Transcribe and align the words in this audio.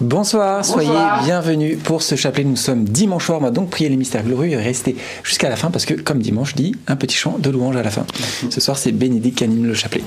Bonsoir, 0.00 0.64
soyez 0.64 0.90
bienvenus 1.22 1.78
pour 1.78 2.02
ce 2.02 2.16
chapelet. 2.16 2.42
Nous 2.42 2.56
sommes 2.56 2.84
dimanche 2.84 3.26
soir, 3.26 3.38
on 3.38 3.42
va 3.42 3.52
donc 3.52 3.70
prier 3.70 3.88
les 3.88 3.96
mystères 3.96 4.24
glorieux 4.24 4.50
et 4.52 4.56
rester 4.56 4.96
jusqu'à 5.22 5.48
la 5.48 5.54
fin 5.54 5.70
parce 5.70 5.84
que, 5.84 5.94
comme 5.94 6.18
dimanche 6.18 6.56
dit, 6.56 6.74
un 6.88 6.96
petit 6.96 7.14
chant 7.14 7.38
de 7.38 7.48
louange 7.48 7.76
à 7.76 7.82
la 7.84 7.90
fin. 7.90 8.04
Ce 8.50 8.60
soir, 8.60 8.76
c'est 8.76 8.90
Bénédicte 8.90 9.38
qui 9.38 9.44
anime 9.44 9.66
le 9.66 9.74
chapelet. 9.74 10.02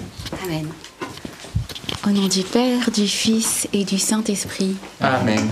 Amen. 0.46 0.68
Au 2.06 2.10
nom 2.10 2.28
du 2.28 2.42
Père, 2.42 2.92
du 2.92 3.08
Fils 3.08 3.70
et 3.72 3.86
du 3.86 3.98
Saint-Esprit. 3.98 4.76
Amen. 5.00 5.48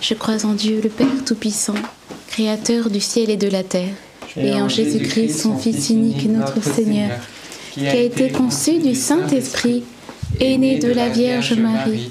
Je 0.00 0.14
crois 0.14 0.44
en 0.44 0.54
Dieu, 0.54 0.80
le 0.82 0.90
Père 0.90 1.06
Tout-Puissant, 1.24 1.74
Créateur 2.26 2.90
du 2.90 3.00
ciel 3.00 3.30
et 3.30 3.36
de 3.36 3.48
la 3.48 3.62
terre, 3.62 3.94
et 4.36 4.54
en 4.60 4.68
Jésus-Christ, 4.68 5.38
son 5.38 5.56
Fils 5.56 5.90
unique, 5.90 6.28
notre 6.28 6.60
Seigneur, 6.64 7.10
qui 7.70 7.86
a 7.86 7.94
été 7.94 8.30
conçu 8.30 8.78
du 8.78 8.96
Saint-Esprit, 8.96 9.84
et 10.40 10.58
né 10.58 10.80
de 10.80 10.90
la 10.90 11.08
Vierge 11.08 11.54
Marie 11.54 12.10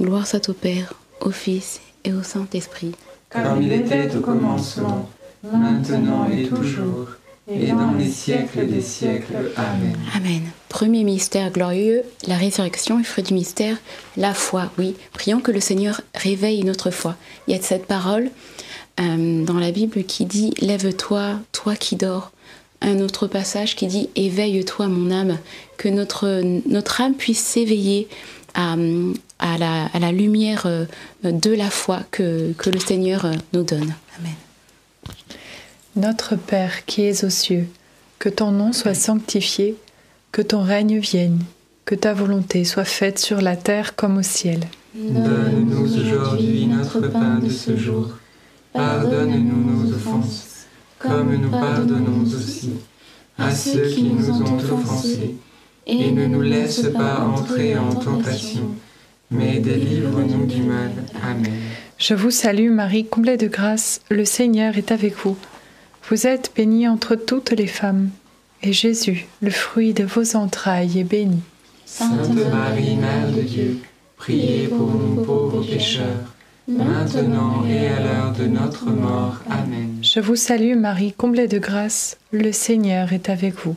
Gloire 0.00 0.26
soit 0.26 0.48
au 0.48 0.52
Père, 0.52 0.94
au 1.20 1.30
Fils 1.30 1.80
et 2.04 2.12
au 2.12 2.22
Saint-Esprit. 2.22 2.92
Comme 3.30 3.62
il 3.62 3.72
était 3.72 4.14
au 4.16 4.20
commencement, 4.20 5.08
maintenant 5.42 6.28
et 6.30 6.46
toujours, 6.48 7.08
et 7.48 7.66
dans 7.68 7.92
les 7.92 8.08
siècles 8.08 8.66
des 8.66 8.80
siècles. 8.80 9.52
Amen. 9.56 9.96
Amen. 10.16 10.42
Premier 10.68 11.04
mystère 11.04 11.50
glorieux, 11.50 12.02
la 12.26 12.36
résurrection 12.36 12.98
et 12.98 13.04
fruit 13.04 13.22
du 13.22 13.34
mystère, 13.34 13.76
la 14.16 14.34
foi. 14.34 14.70
Oui, 14.78 14.96
prions 15.12 15.40
que 15.40 15.52
le 15.52 15.60
Seigneur 15.60 16.00
réveille 16.14 16.64
notre 16.64 16.90
foi. 16.90 17.16
Il 17.46 17.54
y 17.54 17.58
a 17.58 17.62
cette 17.62 17.86
parole 17.86 18.30
euh, 19.00 19.44
dans 19.44 19.58
la 19.58 19.70
Bible 19.70 20.04
qui 20.04 20.24
dit 20.24 20.54
Lève-toi, 20.60 21.38
toi 21.52 21.76
qui 21.76 21.96
dors. 21.96 22.32
Un 22.80 23.00
autre 23.00 23.26
passage 23.26 23.76
qui 23.76 23.86
dit 23.86 24.10
Éveille-toi, 24.16 24.88
mon 24.88 25.10
âme, 25.10 25.38
que 25.76 25.88
notre, 25.88 26.42
notre 26.66 27.00
âme 27.00 27.14
puisse 27.14 27.44
s'éveiller 27.44 28.08
à, 28.54 28.76
à 29.38 29.58
la, 29.98 30.12
lumière 30.12 30.66
euh, 30.66 30.86
de 31.22 31.50
la 31.50 31.70
foi 31.70 32.00
que, 32.10 32.52
que 32.52 32.70
le 32.70 32.78
Seigneur 32.78 33.24
euh, 33.24 33.32
nous 33.52 33.62
donne. 33.62 33.94
Amen. 34.18 34.34
Notre 35.96 36.36
Père 36.36 36.84
qui 36.86 37.02
es 37.02 37.24
aux 37.24 37.30
cieux, 37.30 37.66
que 38.18 38.28
ton 38.28 38.50
nom 38.50 38.72
soit 38.72 38.94
sanctifié, 38.94 39.76
que 40.32 40.42
ton 40.42 40.62
règne 40.62 40.98
vienne, 40.98 41.40
que 41.84 41.94
ta 41.94 42.14
volonté 42.14 42.64
soit 42.64 42.84
faite 42.84 43.18
sur 43.18 43.40
la 43.40 43.56
terre 43.56 43.94
comme 43.94 44.18
au 44.18 44.22
ciel. 44.22 44.60
Donne-nous 44.94 45.96
aujourd'hui 45.96 46.66
notre 46.66 47.00
pain 47.00 47.38
de 47.38 47.48
ce 47.48 47.76
jour. 47.76 48.10
Pardonne-nous 48.72 49.84
nos 49.84 49.94
offenses, 49.94 50.66
comme 50.98 51.34
nous 51.36 51.50
pardonnons 51.50 52.24
aussi 52.24 52.70
à 53.38 53.50
ceux 53.52 53.88
qui 53.88 54.04
nous 54.04 54.30
ont 54.30 54.56
offensés, 54.58 55.36
et 55.86 56.10
ne 56.10 56.26
nous 56.26 56.42
laisse 56.42 56.82
pas 56.92 57.20
entrer 57.20 57.76
en 57.76 57.94
tentation 57.94 58.74
mais 59.34 59.58
délivre-nous 59.58 60.46
du 60.46 60.62
mal. 60.62 60.90
Amen. 61.22 61.52
Je 61.98 62.14
vous 62.14 62.30
salue 62.30 62.70
Marie, 62.70 63.06
comblée 63.06 63.36
de 63.36 63.48
grâce, 63.48 64.00
le 64.10 64.24
Seigneur 64.24 64.76
est 64.76 64.92
avec 64.92 65.14
vous. 65.16 65.36
Vous 66.08 66.26
êtes 66.26 66.52
bénie 66.54 66.88
entre 66.88 67.14
toutes 67.14 67.52
les 67.52 67.66
femmes, 67.66 68.10
et 68.62 68.72
Jésus, 68.72 69.26
le 69.40 69.50
fruit 69.50 69.94
de 69.94 70.04
vos 70.04 70.36
entrailles, 70.36 70.98
est 70.98 71.04
béni. 71.04 71.40
Sainte 71.86 72.28
Marie, 72.50 72.96
Mère 72.96 73.30
de 73.32 73.42
Dieu, 73.42 73.78
priez 74.16 74.68
pour 74.68 74.90
nous 74.90 75.22
pauvres 75.22 75.64
pécheurs, 75.64 76.34
maintenant 76.68 77.64
et 77.66 77.88
à 77.88 78.00
l'heure 78.00 78.32
de 78.32 78.46
notre 78.46 78.90
mort. 78.90 79.36
Amen. 79.48 79.98
Je 80.02 80.20
vous 80.20 80.36
salue 80.36 80.76
Marie, 80.76 81.12
comblée 81.12 81.48
de 81.48 81.58
grâce, 81.58 82.18
le 82.32 82.52
Seigneur 82.52 83.12
est 83.12 83.30
avec 83.30 83.54
vous. 83.64 83.76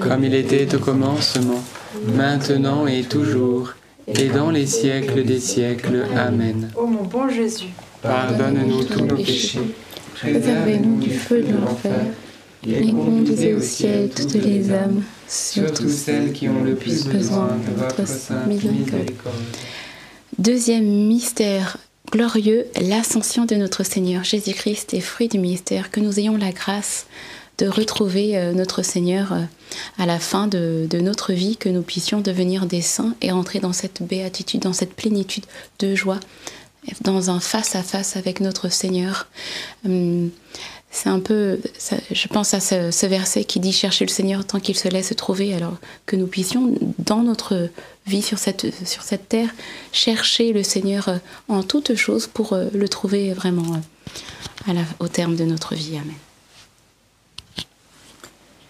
Comme 0.00 0.24
il 0.24 0.34
était 0.34 0.74
au 0.74 0.78
commencement, 0.78 1.62
maintenant 2.14 2.86
et 2.86 3.02
toujours, 3.02 3.74
et 4.06 4.28
dans 4.28 4.50
les 4.50 4.66
siècles 4.66 5.24
des 5.24 5.40
siècles. 5.40 6.04
Amen. 6.16 6.70
Ô 6.76 6.86
mon 6.86 7.04
bon 7.04 7.28
Jésus, 7.28 7.68
Pardonne-nous 8.02 8.84
tous 8.84 9.04
nos 9.04 9.16
péchés, 9.16 9.60
Préservez-nous 10.14 11.00
du 11.00 11.10
feu 11.10 11.42
de 11.42 11.52
l'enfer 11.52 12.06
et 12.66 12.92
conduisez 12.92 13.54
au 13.54 13.60
ciel 13.60 14.10
toutes 14.10 14.34
les 14.34 14.70
âmes, 14.70 15.02
surtout 15.28 15.88
celles 15.88 16.32
qui 16.32 16.48
ont 16.48 16.62
le 16.62 16.74
plus 16.74 17.06
besoin 17.06 17.48
de 17.66 17.80
votre 17.80 18.06
sainte 18.06 18.46
miséricorde. 18.46 19.34
Deuxième 20.38 20.84
mystère 20.84 21.78
glorieux, 22.10 22.66
l'ascension 22.80 23.44
de 23.44 23.54
notre 23.54 23.84
Seigneur 23.84 24.24
Jésus-Christ 24.24 24.94
est 24.94 25.00
fruit 25.00 25.28
du 25.28 25.38
mystère, 25.38 25.90
que 25.90 26.00
nous 26.00 26.18
ayons 26.18 26.36
la 26.36 26.52
grâce 26.52 27.06
de 27.60 27.68
retrouver 27.68 28.36
euh, 28.36 28.52
notre 28.52 28.82
Seigneur 28.82 29.32
euh, 29.32 29.42
à 29.98 30.06
la 30.06 30.18
fin 30.18 30.46
de, 30.46 30.88
notre 30.94 31.32
vie, 31.32 31.56
que 31.56 31.68
nous 31.68 31.82
puissions 31.82 32.20
devenir 32.20 32.66
des 32.66 32.80
saints 32.80 33.14
et 33.20 33.32
entrer 33.32 33.60
dans 33.60 33.72
cette 33.72 34.02
béatitude, 34.02 34.62
dans 34.62 34.72
cette 34.72 34.94
plénitude 34.94 35.44
de 35.78 35.94
joie, 35.94 36.18
dans 37.02 37.30
un 37.30 37.38
face-à-face 37.38 38.16
avec 38.16 38.40
notre 38.40 38.70
Seigneur. 38.70 39.28
Hum, 39.84 40.30
C'est 40.90 41.10
un 41.10 41.20
peu, 41.20 41.60
je 42.10 42.28
pense 42.28 42.52
à 42.54 42.60
ce, 42.60 43.06
verset 43.06 43.44
qui 43.44 43.60
dit 43.60 43.72
chercher 43.72 44.06
le 44.06 44.10
Seigneur 44.10 44.44
tant 44.44 44.58
qu'il 44.58 44.76
se 44.76 44.88
laisse 44.88 45.14
trouver, 45.14 45.54
alors 45.54 45.76
que 46.06 46.16
nous 46.16 46.26
puissions, 46.26 46.74
dans 46.98 47.22
notre 47.22 47.68
vie 48.06 48.22
sur 48.22 48.38
cette, 48.38 48.66
terre, 49.28 49.50
chercher 49.92 50.52
le 50.52 50.62
Seigneur 50.62 51.08
euh, 51.08 51.18
en 51.48 51.62
toutes 51.62 51.94
choses 51.94 52.26
pour 52.26 52.56
le 52.56 52.88
trouver 52.88 53.32
vraiment 53.34 53.80
au 54.98 55.08
terme 55.08 55.36
de 55.36 55.44
notre 55.44 55.74
vie. 55.74 55.96
Amen. 55.96 56.16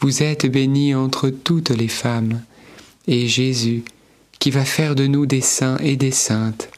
Vous 0.00 0.22
êtes 0.22 0.46
bénie 0.46 0.94
entre 0.94 1.28
toutes 1.28 1.70
les 1.70 1.88
femmes, 1.88 2.40
et 3.08 3.26
Jésus, 3.26 3.82
qui 4.38 4.52
va 4.52 4.64
faire 4.64 4.94
de 4.94 5.08
nous 5.08 5.26
des 5.26 5.40
saints 5.40 5.78
et 5.78 5.96
des 5.96 6.12
saintes, 6.12 6.70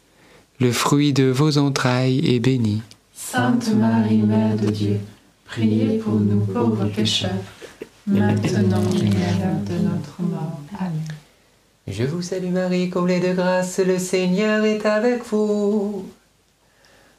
le 0.58 0.72
fruit 0.72 1.12
de 1.12 1.24
vos 1.24 1.58
entrailles 1.58 2.26
est 2.34 2.40
béni. 2.40 2.80
Sainte 3.14 3.74
Marie, 3.74 4.22
Mère 4.22 4.56
de 4.56 4.70
Dieu, 4.70 5.00
priez 5.44 5.98
pour 5.98 6.14
nous 6.14 6.40
pauvres 6.40 6.86
pécheurs, 6.86 7.30
maintenant 8.06 8.82
et 8.94 9.08
à 9.08 9.38
l'heure 9.38 9.64
de 9.68 9.84
notre 9.84 10.22
mort. 10.22 10.58
Amen. 10.78 11.02
Je 11.86 12.04
vous 12.04 12.22
salue 12.22 12.52
Marie, 12.52 12.88
comblée 12.88 13.20
de 13.20 13.34
grâce, 13.34 13.80
le 13.80 13.98
Seigneur 13.98 14.64
est 14.64 14.86
avec 14.86 15.24
vous. 15.26 16.06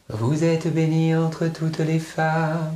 Vous 0.09 0.43
êtes 0.43 0.73
bénie 0.73 1.15
entre 1.15 1.47
toutes 1.47 1.79
les 1.79 1.99
femmes, 1.99 2.75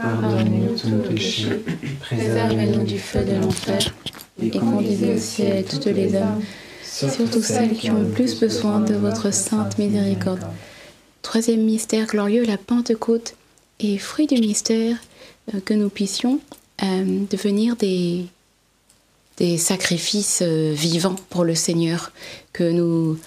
Pardonnez-nous 0.00 0.78
tous 0.78 0.88
nos 0.88 1.02
péchés, 1.02 1.62
Préservez-nous 2.00 2.84
du 2.84 2.98
feu 2.98 3.22
de 3.22 3.34
l'enfer 3.34 3.94
et 4.42 4.50
conduisez 4.50 5.14
au 5.14 5.18
ciel 5.18 5.64
toutes 5.64 5.86
les 5.86 6.16
âmes, 6.16 6.40
surtout 6.82 7.42
celles 7.42 7.74
qui 7.74 7.90
ont 7.90 8.00
le 8.00 8.08
plus 8.08 8.40
besoin 8.40 8.80
de 8.80 8.94
votre 8.94 9.32
sainte 9.32 9.78
miséricorde. 9.78 10.40
Troisième 11.22 11.62
mystère 11.62 12.06
glorieux, 12.06 12.44
la 12.44 12.56
Pentecôte. 12.56 13.34
Et 13.82 13.96
fruit 13.98 14.26
du 14.26 14.34
mystère, 14.34 14.96
euh, 15.54 15.60
que 15.64 15.72
nous 15.72 15.88
puissions 15.88 16.38
euh, 16.82 17.24
devenir 17.30 17.76
des, 17.76 18.26
des 19.38 19.56
sacrifices 19.56 20.40
euh, 20.42 20.74
vivants 20.74 21.16
pour 21.30 21.44
le 21.44 21.54
Seigneur, 21.54 22.12
que 22.52 22.70
nous 22.70 23.18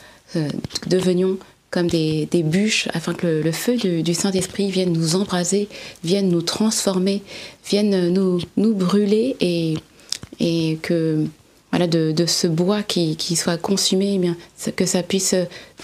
devenions 0.87 1.37
comme 1.73 1.87
des, 1.87 2.27
bûches 2.45 2.87
afin 2.93 3.15
que 3.15 3.41
le, 3.43 3.51
feu 3.51 3.75
du, 3.77 4.13
Saint-Esprit 4.13 4.69
vienne 4.69 4.93
nous 4.93 5.15
embraser, 5.15 5.67
vienne 6.03 6.29
nous 6.29 6.43
transformer, 6.43 7.23
vienne 7.67 8.13
nous, 8.13 8.39
nous 8.57 8.75
brûler 8.75 9.35
et, 9.41 10.77
que 10.83 11.25
voilà, 11.71 11.87
de, 11.87 12.25
ce 12.27 12.45
bois 12.45 12.83
qui, 12.83 13.17
soit 13.35 13.57
consumé, 13.57 14.13
eh 14.13 14.19
bien, 14.19 14.37
que 14.75 14.85
ça 14.85 15.01
puisse 15.01 15.33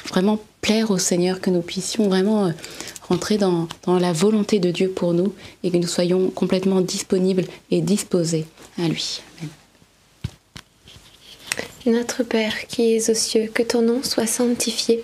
vraiment 0.07 0.39
plaire 0.61 0.91
au 0.91 0.99
Seigneur, 0.99 1.41
que 1.41 1.49
nous 1.49 1.61
puissions 1.61 2.07
vraiment 2.07 2.45
euh, 2.45 2.51
rentrer 3.07 3.39
dans, 3.39 3.67
dans 3.85 3.97
la 3.97 4.13
volonté 4.13 4.59
de 4.59 4.69
Dieu 4.69 4.89
pour 4.89 5.13
nous 5.13 5.33
et 5.63 5.71
que 5.71 5.77
nous 5.77 5.87
soyons 5.87 6.29
complètement 6.29 6.81
disponibles 6.81 7.45
et 7.71 7.81
disposés 7.81 8.45
à 8.77 8.87
lui. 8.87 9.21
Notre 11.85 12.23
Père 12.23 12.67
qui 12.67 12.93
es 12.93 13.09
aux 13.09 13.15
cieux, 13.15 13.49
que 13.51 13.63
ton 13.63 13.81
nom 13.81 14.03
soit 14.03 14.27
sanctifié, 14.27 15.03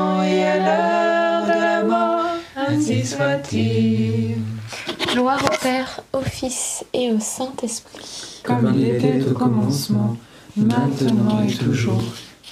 ainsi 2.91 3.07
soit-il. 3.07 4.35
Gloire 5.13 5.43
au 5.43 5.57
Père, 5.61 6.01
au 6.13 6.21
Fils 6.21 6.83
et 6.93 7.11
au 7.11 7.19
Saint-Esprit. 7.19 8.41
Comme 8.43 8.73
il 8.75 8.87
était 8.87 9.23
au 9.23 9.33
commencement, 9.33 10.17
maintenant 10.55 11.43
et 11.47 11.53
toujours, 11.53 12.03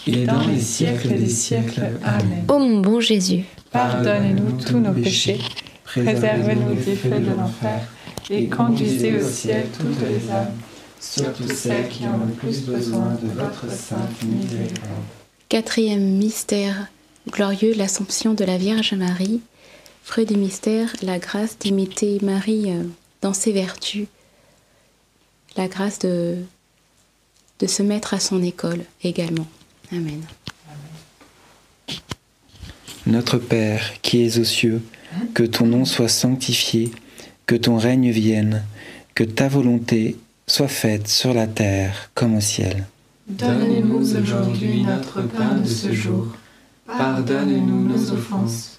et 0.08 0.26
dans 0.26 0.42
les 0.42 0.60
siècles 0.60 1.10
des 1.10 1.30
siècles. 1.30 1.92
Amen. 2.04 2.44
Ô 2.48 2.60
mon 2.60 2.82
bon 2.82 3.00
Jésus, 3.00 3.46
Pardonnez-nous 3.72 4.62
tous 4.66 4.80
nos 4.80 4.94
péchés, 4.94 5.40
préservez-nous 5.84 6.76
du 6.76 6.96
feu 6.96 7.10
de 7.10 7.38
l'enfer, 7.38 7.82
et 8.30 8.48
conduisez 8.48 9.16
au 9.22 9.28
ciel 9.28 9.68
toutes 9.78 10.02
les 10.08 10.30
âmes, 10.32 10.54
surtout 11.00 11.48
celles 11.48 11.88
qui 11.88 12.04
ont 12.04 12.26
le 12.26 12.34
plus 12.34 12.64
besoin 12.64 13.18
de 13.22 13.28
votre 13.30 13.72
sainte 13.72 14.24
miséricorde. 14.24 15.06
Quatrième 15.48 16.18
mystère 16.18 16.88
glorieux, 17.32 17.74
l'Assomption 17.76 18.34
de 18.34 18.44
la 18.44 18.58
Vierge 18.58 18.94
Marie. 18.94 19.42
Fruit 20.10 20.26
du 20.26 20.38
mystère, 20.38 20.92
la 21.04 21.20
grâce 21.20 21.60
d'imiter 21.60 22.18
Marie 22.24 22.72
euh, 22.72 22.82
dans 23.22 23.32
ses 23.32 23.52
vertus, 23.52 24.08
la 25.56 25.68
grâce 25.68 26.00
de, 26.00 26.38
de 27.60 27.68
se 27.68 27.84
mettre 27.84 28.16
à 28.16 28.20
son 28.20 28.42
école 28.42 28.80
également. 29.04 29.46
Amen. 29.92 30.24
Notre 33.06 33.38
Père 33.38 34.02
qui 34.02 34.26
es 34.26 34.40
aux 34.40 34.46
cieux, 34.46 34.82
que 35.36 35.44
ton 35.44 35.68
nom 35.68 35.86
soit 35.86 36.08
sanctifié, 36.08 36.90
que 37.46 37.54
ton 37.54 37.78
règne 37.78 38.10
vienne, 38.10 38.64
que 39.14 39.24
ta 39.24 39.48
volonté 39.48 40.18
soit 40.48 40.68
faite 40.68 41.08
sur 41.08 41.36
la 41.36 41.46
terre 41.46 42.10
comme 42.16 42.36
au 42.36 42.42
ciel. 42.42 42.88
Donne-nous 43.28 44.16
aujourd'hui 44.18 44.82
notre 44.82 45.22
pain 45.22 45.58
de 45.58 45.68
ce 45.68 45.94
jour. 45.94 46.30
Pardonne-nous 46.88 47.88
nos 47.90 48.12
offenses, 48.12 48.79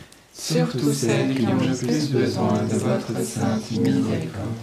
surtout 0.33 0.93
celles 0.93 1.35
qui 1.35 1.45
ont 1.45 1.55
le 1.55 1.75
plus 1.75 2.09
besoin 2.09 2.63
de 2.63 2.75
votre 2.75 3.25
sainte 3.25 3.71
miséricorde. 3.71 4.55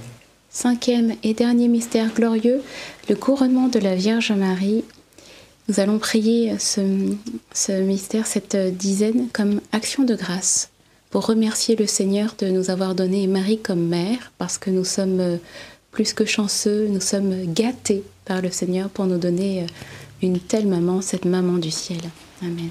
Cinquième 0.50 1.14
et 1.22 1.34
dernier 1.34 1.68
mystère 1.68 2.12
glorieux, 2.14 2.62
le 3.08 3.14
couronnement 3.14 3.68
de 3.68 3.78
la 3.78 3.94
Vierge 3.94 4.32
Marie. 4.32 4.84
Nous 5.68 5.80
allons 5.80 5.98
prier 5.98 6.58
ce, 6.58 6.80
ce 7.52 7.72
mystère, 7.72 8.26
cette 8.26 8.56
dizaine, 8.56 9.28
comme 9.32 9.60
action 9.72 10.04
de 10.04 10.14
grâce, 10.14 10.70
pour 11.10 11.26
remercier 11.26 11.76
le 11.76 11.86
Seigneur 11.86 12.34
de 12.38 12.48
nous 12.48 12.70
avoir 12.70 12.94
donné 12.94 13.26
Marie 13.26 13.58
comme 13.58 13.86
mère, 13.86 14.32
parce 14.38 14.56
que 14.56 14.70
nous 14.70 14.84
sommes 14.84 15.38
plus 15.90 16.14
que 16.14 16.24
chanceux, 16.24 16.86
nous 16.88 17.00
sommes 17.00 17.52
gâtés 17.52 18.02
par 18.24 18.40
le 18.40 18.50
Seigneur 18.50 18.88
pour 18.88 19.06
nous 19.06 19.18
donner 19.18 19.66
une 20.22 20.40
telle 20.40 20.66
maman, 20.66 21.02
cette 21.02 21.24
maman 21.24 21.58
du 21.58 21.70
ciel. 21.70 22.00
Amen. 22.42 22.70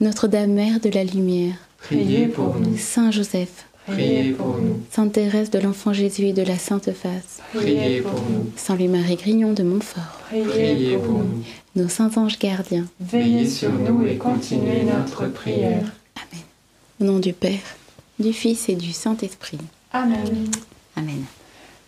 Notre-Dame 0.00 0.52
Mère 0.52 0.78
de 0.78 0.90
la 0.90 1.02
Lumière, 1.02 1.54
priez 1.78 2.26
pour 2.26 2.54
nous. 2.54 2.76
Saint 2.76 3.10
Joseph, 3.10 3.66
priez 3.86 4.30
pour 4.30 4.58
nous. 4.58 4.80
Sainte 4.92 5.14
Thérèse 5.14 5.50
de 5.50 5.58
l'Enfant 5.58 5.92
Jésus 5.92 6.26
et 6.26 6.32
de 6.32 6.42
la 6.42 6.56
Sainte 6.56 6.92
Face, 6.92 7.40
priez 7.52 8.00
pour 8.00 8.12
nous. 8.12 8.50
Saint 8.54 8.76
Louis-Marie 8.76 9.16
Grignon 9.16 9.52
de 9.52 9.64
Montfort, 9.64 10.20
priez 10.28 10.96
pour 10.98 11.14
nous. 11.14 11.42
Nos 11.74 11.88
saints 11.88 12.10
anges 12.16 12.38
gardiens, 12.38 12.86
veillez 13.00 13.48
sur 13.48 13.72
nous 13.72 14.06
et 14.06 14.16
continuez 14.16 14.84
notre 14.84 15.26
prière. 15.26 15.92
Amen. 16.14 16.44
Au 17.00 17.04
nom 17.04 17.18
du 17.18 17.32
Père, 17.32 17.58
du 18.20 18.32
Fils 18.32 18.68
et 18.68 18.76
du 18.76 18.92
Saint-Esprit. 18.92 19.58
Amen. 19.92 20.48
Amen. 20.94 21.24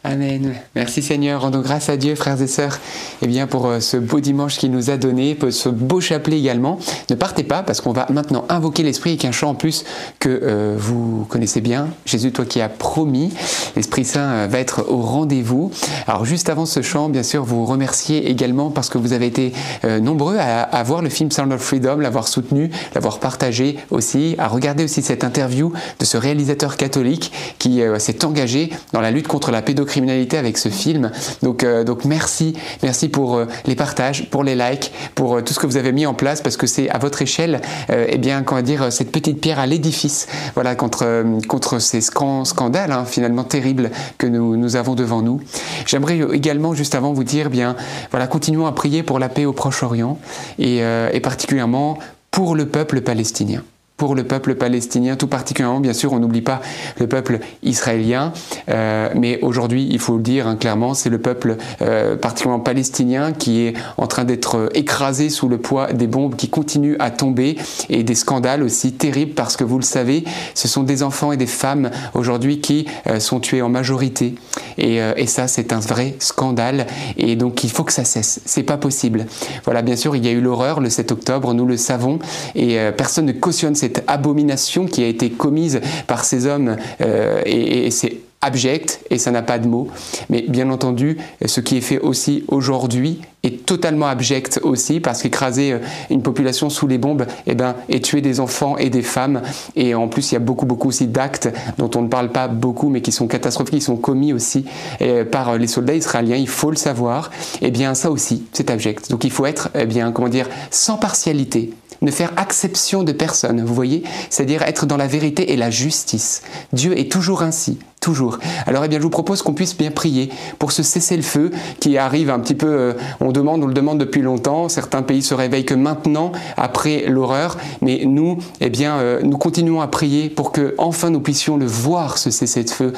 Amen. 0.02 0.54
Merci 0.74 1.02
Seigneur. 1.02 1.42
Rendons 1.42 1.60
grâce 1.60 1.90
à 1.90 1.98
Dieu, 1.98 2.14
frères 2.14 2.40
et 2.40 2.46
sœurs, 2.46 2.78
eh 3.20 3.26
bien 3.26 3.46
pour 3.46 3.66
euh, 3.66 3.80
ce 3.80 3.98
beau 3.98 4.20
dimanche 4.20 4.56
qu'il 4.56 4.70
nous 4.70 4.88
a 4.88 4.96
donné, 4.96 5.34
pour 5.34 5.52
ce 5.52 5.68
beau 5.68 6.00
chapelet 6.00 6.38
également. 6.38 6.78
Ne 7.10 7.14
partez 7.16 7.42
pas 7.42 7.62
parce 7.62 7.82
qu'on 7.82 7.92
va 7.92 8.06
maintenant 8.10 8.46
invoquer 8.48 8.82
l'Esprit 8.82 9.10
avec 9.10 9.26
un 9.26 9.32
chant 9.32 9.50
en 9.50 9.54
plus 9.54 9.84
que 10.18 10.30
euh, 10.30 10.74
vous 10.78 11.26
connaissez 11.28 11.60
bien. 11.60 11.88
Jésus, 12.06 12.32
toi 12.32 12.46
qui 12.46 12.62
as 12.62 12.70
promis, 12.70 13.30
l'Esprit 13.76 14.06
Saint 14.06 14.30
euh, 14.30 14.46
va 14.50 14.58
être 14.58 14.86
au 14.88 15.02
rendez-vous. 15.02 15.70
Alors 16.06 16.24
juste 16.24 16.48
avant 16.48 16.64
ce 16.64 16.80
chant, 16.80 17.10
bien 17.10 17.22
sûr, 17.22 17.44
vous 17.44 17.66
remerciez 17.66 18.30
également 18.30 18.70
parce 18.70 18.88
que 18.88 18.96
vous 18.96 19.12
avez 19.12 19.26
été 19.26 19.52
nombreux 20.00 20.38
à, 20.38 20.82
voir 20.82 21.02
le 21.02 21.10
film 21.10 21.30
Sound 21.30 21.52
of 21.52 21.60
Freedom, 21.60 21.96
l'avoir 21.96 22.26
soutenu, 22.26 22.70
l'avoir 22.94 23.18
partagé 23.18 23.76
aussi, 23.90 24.34
à 24.38 24.48
regarder 24.48 24.84
aussi 24.84 25.02
cette 25.02 25.24
interview 25.24 25.72
de 25.98 26.04
ce 26.04 26.16
réalisateur 26.16 26.76
catholique 26.76 27.32
qui 27.58 27.82
s'est 27.98 28.24
engagé 28.24 28.70
dans 28.92 29.00
la 29.00 29.10
lutte 29.10 29.28
contre 29.28 29.50
la 29.50 29.62
pédophilie 29.62 29.89
criminalité 29.90 30.38
avec 30.38 30.56
ce 30.56 30.68
film. 30.68 31.10
Donc, 31.42 31.64
euh, 31.64 31.84
donc 31.84 32.04
merci, 32.04 32.54
merci 32.82 33.08
pour 33.08 33.36
euh, 33.36 33.46
les 33.66 33.74
partages, 33.74 34.30
pour 34.30 34.44
les 34.44 34.54
likes, 34.54 34.92
pour 35.14 35.36
euh, 35.36 35.42
tout 35.42 35.52
ce 35.52 35.58
que 35.58 35.66
vous 35.66 35.76
avez 35.76 35.92
mis 35.92 36.06
en 36.06 36.14
place, 36.14 36.40
parce 36.40 36.56
que 36.56 36.66
c'est 36.66 36.88
à 36.88 36.98
votre 36.98 37.20
échelle, 37.20 37.60
eh 37.88 38.18
bien, 38.18 38.42
comment 38.42 38.62
dire, 38.62 38.92
cette 38.92 39.10
petite 39.10 39.40
pierre 39.40 39.58
à 39.58 39.66
l'édifice, 39.66 40.28
voilà, 40.54 40.74
contre, 40.74 41.24
contre 41.48 41.78
ces 41.80 42.00
scandales 42.00 42.92
hein, 42.92 43.04
finalement 43.04 43.44
terribles 43.44 43.90
que 44.16 44.26
nous, 44.26 44.76
avons 44.76 44.94
devant 44.94 45.22
nous. 45.22 45.40
J'aimerais 45.86 46.20
également, 46.32 46.74
juste 46.74 46.94
avant, 46.94 47.12
vous 47.12 47.24
dire, 47.24 47.50
bien, 47.50 47.74
voilà, 48.10 48.28
continuons 48.28 48.66
à 48.66 48.72
prier 48.72 49.02
pour 49.02 49.18
la 49.18 49.28
paix 49.28 49.44
au 49.44 49.52
Proche-Orient 49.52 50.18
et, 50.58 50.78
et 50.78 51.20
particulièrement 51.20 51.98
pour 52.30 52.54
le 52.54 52.66
peuple 52.66 53.00
palestinien 53.00 53.64
pour 54.00 54.14
le 54.14 54.24
peuple 54.24 54.54
palestinien, 54.54 55.14
tout 55.14 55.26
particulièrement, 55.26 55.78
bien 55.78 55.92
sûr, 55.92 56.14
on 56.14 56.20
n'oublie 56.20 56.40
pas 56.40 56.62
le 56.98 57.06
peuple 57.06 57.38
israélien, 57.62 58.32
euh, 58.70 59.10
mais 59.14 59.38
aujourd'hui, 59.42 59.86
il 59.90 59.98
faut 59.98 60.16
le 60.16 60.22
dire 60.22 60.46
hein, 60.46 60.56
clairement, 60.56 60.94
c'est 60.94 61.10
le 61.10 61.18
peuple 61.18 61.58
euh, 61.82 62.16
particulièrement 62.16 62.64
palestinien 62.64 63.32
qui 63.34 63.60
est 63.60 63.74
en 63.98 64.06
train 64.06 64.24
d'être 64.24 64.70
écrasé 64.72 65.28
sous 65.28 65.50
le 65.50 65.58
poids 65.58 65.92
des 65.92 66.06
bombes 66.06 66.34
qui 66.34 66.48
continuent 66.48 66.96
à 66.98 67.10
tomber 67.10 67.58
et 67.90 68.02
des 68.02 68.14
scandales 68.14 68.62
aussi 68.62 68.92
terribles 68.94 69.34
parce 69.34 69.58
que 69.58 69.64
vous 69.64 69.76
le 69.76 69.84
savez, 69.84 70.24
ce 70.54 70.66
sont 70.66 70.82
des 70.82 71.02
enfants 71.02 71.32
et 71.32 71.36
des 71.36 71.46
femmes 71.46 71.90
aujourd'hui 72.14 72.62
qui 72.62 72.86
euh, 73.06 73.20
sont 73.20 73.38
tués 73.38 73.60
en 73.60 73.68
majorité 73.68 74.34
et, 74.78 75.00
et 75.16 75.26
ça, 75.26 75.46
c'est 75.46 75.74
un 75.74 75.80
vrai 75.80 76.14
scandale 76.20 76.86
et 77.18 77.36
donc 77.36 77.64
il 77.64 77.70
faut 77.70 77.84
que 77.84 77.92
ça 77.92 78.04
cesse. 78.04 78.40
C'est 78.46 78.62
pas 78.62 78.78
possible. 78.78 79.26
Voilà, 79.66 79.82
bien 79.82 79.96
sûr, 79.96 80.16
il 80.16 80.24
y 80.24 80.28
a 80.28 80.32
eu 80.32 80.40
l'horreur 80.40 80.80
le 80.80 80.88
7 80.88 81.12
octobre, 81.12 81.52
nous 81.52 81.66
le 81.66 81.76
savons 81.76 82.18
et 82.54 82.78
personne 82.96 83.26
ne 83.26 83.32
cautionne 83.32 83.74
cette 83.74 83.89
cette 83.90 84.04
abomination 84.06 84.86
qui 84.86 85.02
a 85.02 85.08
été 85.08 85.30
commise 85.30 85.80
par 86.06 86.24
ces 86.24 86.46
hommes, 86.46 86.76
euh, 87.00 87.42
et, 87.44 87.90
c'est 87.90 88.18
abject 88.42 89.00
et 89.10 89.18
ça 89.18 89.30
n'a 89.30 89.42
pas 89.42 89.58
de 89.58 89.68
mots. 89.68 89.88
Mais 90.30 90.42
bien 90.42 90.70
entendu, 90.70 91.18
ce 91.44 91.60
qui 91.60 91.76
est 91.76 91.82
fait 91.82 91.98
aussi 91.98 92.44
aujourd'hui 92.48 93.20
est 93.42 93.66
totalement 93.66 94.06
abject 94.06 94.60
aussi 94.62 95.00
parce 95.00 95.22
qu'écraser 95.22 95.72
euh, 95.72 95.78
une 96.10 96.22
population 96.22 96.70
sous 96.70 96.86
les 96.86 96.98
bombes 96.98 97.26
eh 97.46 97.54
ben, 97.54 97.74
et 97.88 98.00
tuer 98.00 98.20
des 98.20 98.38
enfants 98.38 98.76
et 98.78 98.90
des 98.90 99.02
femmes. 99.02 99.42
Et 99.76 99.94
en 99.94 100.08
plus, 100.08 100.30
il 100.30 100.34
y 100.34 100.36
a 100.36 100.40
beaucoup, 100.40 100.66
beaucoup 100.66 100.88
aussi 100.88 101.06
d'actes 101.06 101.48
dont 101.78 101.90
on 101.96 102.02
ne 102.02 102.08
parle 102.08 102.30
pas 102.30 102.48
beaucoup 102.48 102.88
mais 102.88 103.00
qui 103.02 103.12
sont 103.12 103.26
catastrophiques, 103.26 103.74
qui 103.74 103.80
sont 103.80 103.96
commis 103.96 104.32
aussi 104.32 104.64
euh, 105.02 105.24
par 105.24 105.58
les 105.58 105.66
soldats 105.66 105.94
israéliens. 105.94 106.36
Il 106.36 106.48
faut 106.48 106.70
le 106.70 106.76
savoir. 106.76 107.30
Eh 107.60 107.70
bien, 107.70 107.94
ça 107.94 108.10
aussi, 108.10 108.44
c'est 108.52 108.70
abject. 108.70 109.10
Donc 109.10 109.24
il 109.24 109.30
faut 109.30 109.46
être, 109.46 109.70
eh 109.74 109.86
bien, 109.86 110.12
comment 110.12 110.28
dire, 110.28 110.48
sans 110.70 110.96
partialité 110.96 111.72
ne 112.02 112.10
faire 112.10 112.32
exception 112.40 113.02
de 113.02 113.12
personne, 113.12 113.62
vous 113.62 113.74
voyez? 113.74 114.02
C'est-à-dire 114.30 114.62
être 114.62 114.86
dans 114.86 114.96
la 114.96 115.06
vérité 115.06 115.52
et 115.52 115.56
la 115.56 115.70
justice. 115.70 116.42
Dieu 116.72 116.98
est 116.98 117.10
toujours 117.10 117.42
ainsi, 117.42 117.78
toujours. 118.00 118.38
Alors 118.66 118.84
eh 118.84 118.88
bien, 118.88 118.98
je 118.98 119.02
vous 119.02 119.10
propose 119.10 119.42
qu'on 119.42 119.52
puisse 119.52 119.76
bien 119.76 119.90
prier 119.90 120.30
pour 120.58 120.72
ce 120.72 120.82
cessez-le-feu 120.82 121.50
qui 121.78 121.98
arrive 121.98 122.30
un 122.30 122.40
petit 122.40 122.54
peu, 122.54 122.68
euh, 122.68 122.92
on 123.20 123.32
demande, 123.32 123.62
on 123.62 123.66
le 123.66 123.74
demande 123.74 123.98
depuis 123.98 124.22
longtemps, 124.22 124.68
certains 124.68 125.02
pays 125.02 125.22
se 125.22 125.34
réveillent 125.34 125.66
que 125.66 125.74
maintenant, 125.74 126.32
après 126.56 127.04
l'horreur, 127.06 127.58
mais 127.82 128.02
nous, 128.06 128.38
eh 128.60 128.70
bien, 128.70 128.96
euh, 128.96 129.20
nous 129.22 129.38
continuons 129.38 129.80
à 129.80 129.88
prier 129.88 130.30
pour 130.30 130.52
que 130.52 130.74
enfin 130.78 131.10
nous 131.10 131.20
puissions 131.20 131.56
le 131.56 131.66
voir, 131.66 132.18
ce 132.18 132.30
cessez-le-feu, 132.30 132.92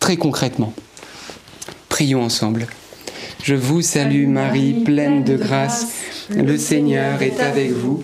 très 0.00 0.16
concrètement. 0.16 0.72
Prions 1.88 2.22
ensemble. 2.22 2.66
Je 3.42 3.54
vous 3.54 3.80
salue 3.80 4.26
Marie, 4.26 4.82
pleine 4.84 5.22
de 5.22 5.36
grâce, 5.36 5.86
le 6.30 6.56
Seigneur 6.56 7.22
est 7.22 7.40
avec 7.40 7.70
vous. 7.70 8.02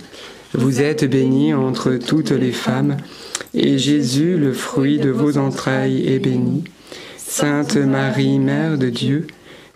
Vous 0.55 0.83
êtes 0.83 1.09
bénie 1.09 1.55
entre 1.55 1.93
toutes 1.95 2.31
les 2.31 2.53
femmes, 2.53 2.99
et 3.55 3.79
Jésus, 3.79 4.37
le 4.37 4.53
fruit 4.53 4.99
de 4.99 5.09
vos 5.09 5.38
entrailles, 5.38 6.07
est 6.07 6.19
béni. 6.19 6.65
Sainte 7.17 7.77
Marie, 7.77 8.38
Mère 8.38 8.77
de 8.77 8.91
Dieu, 8.91 9.27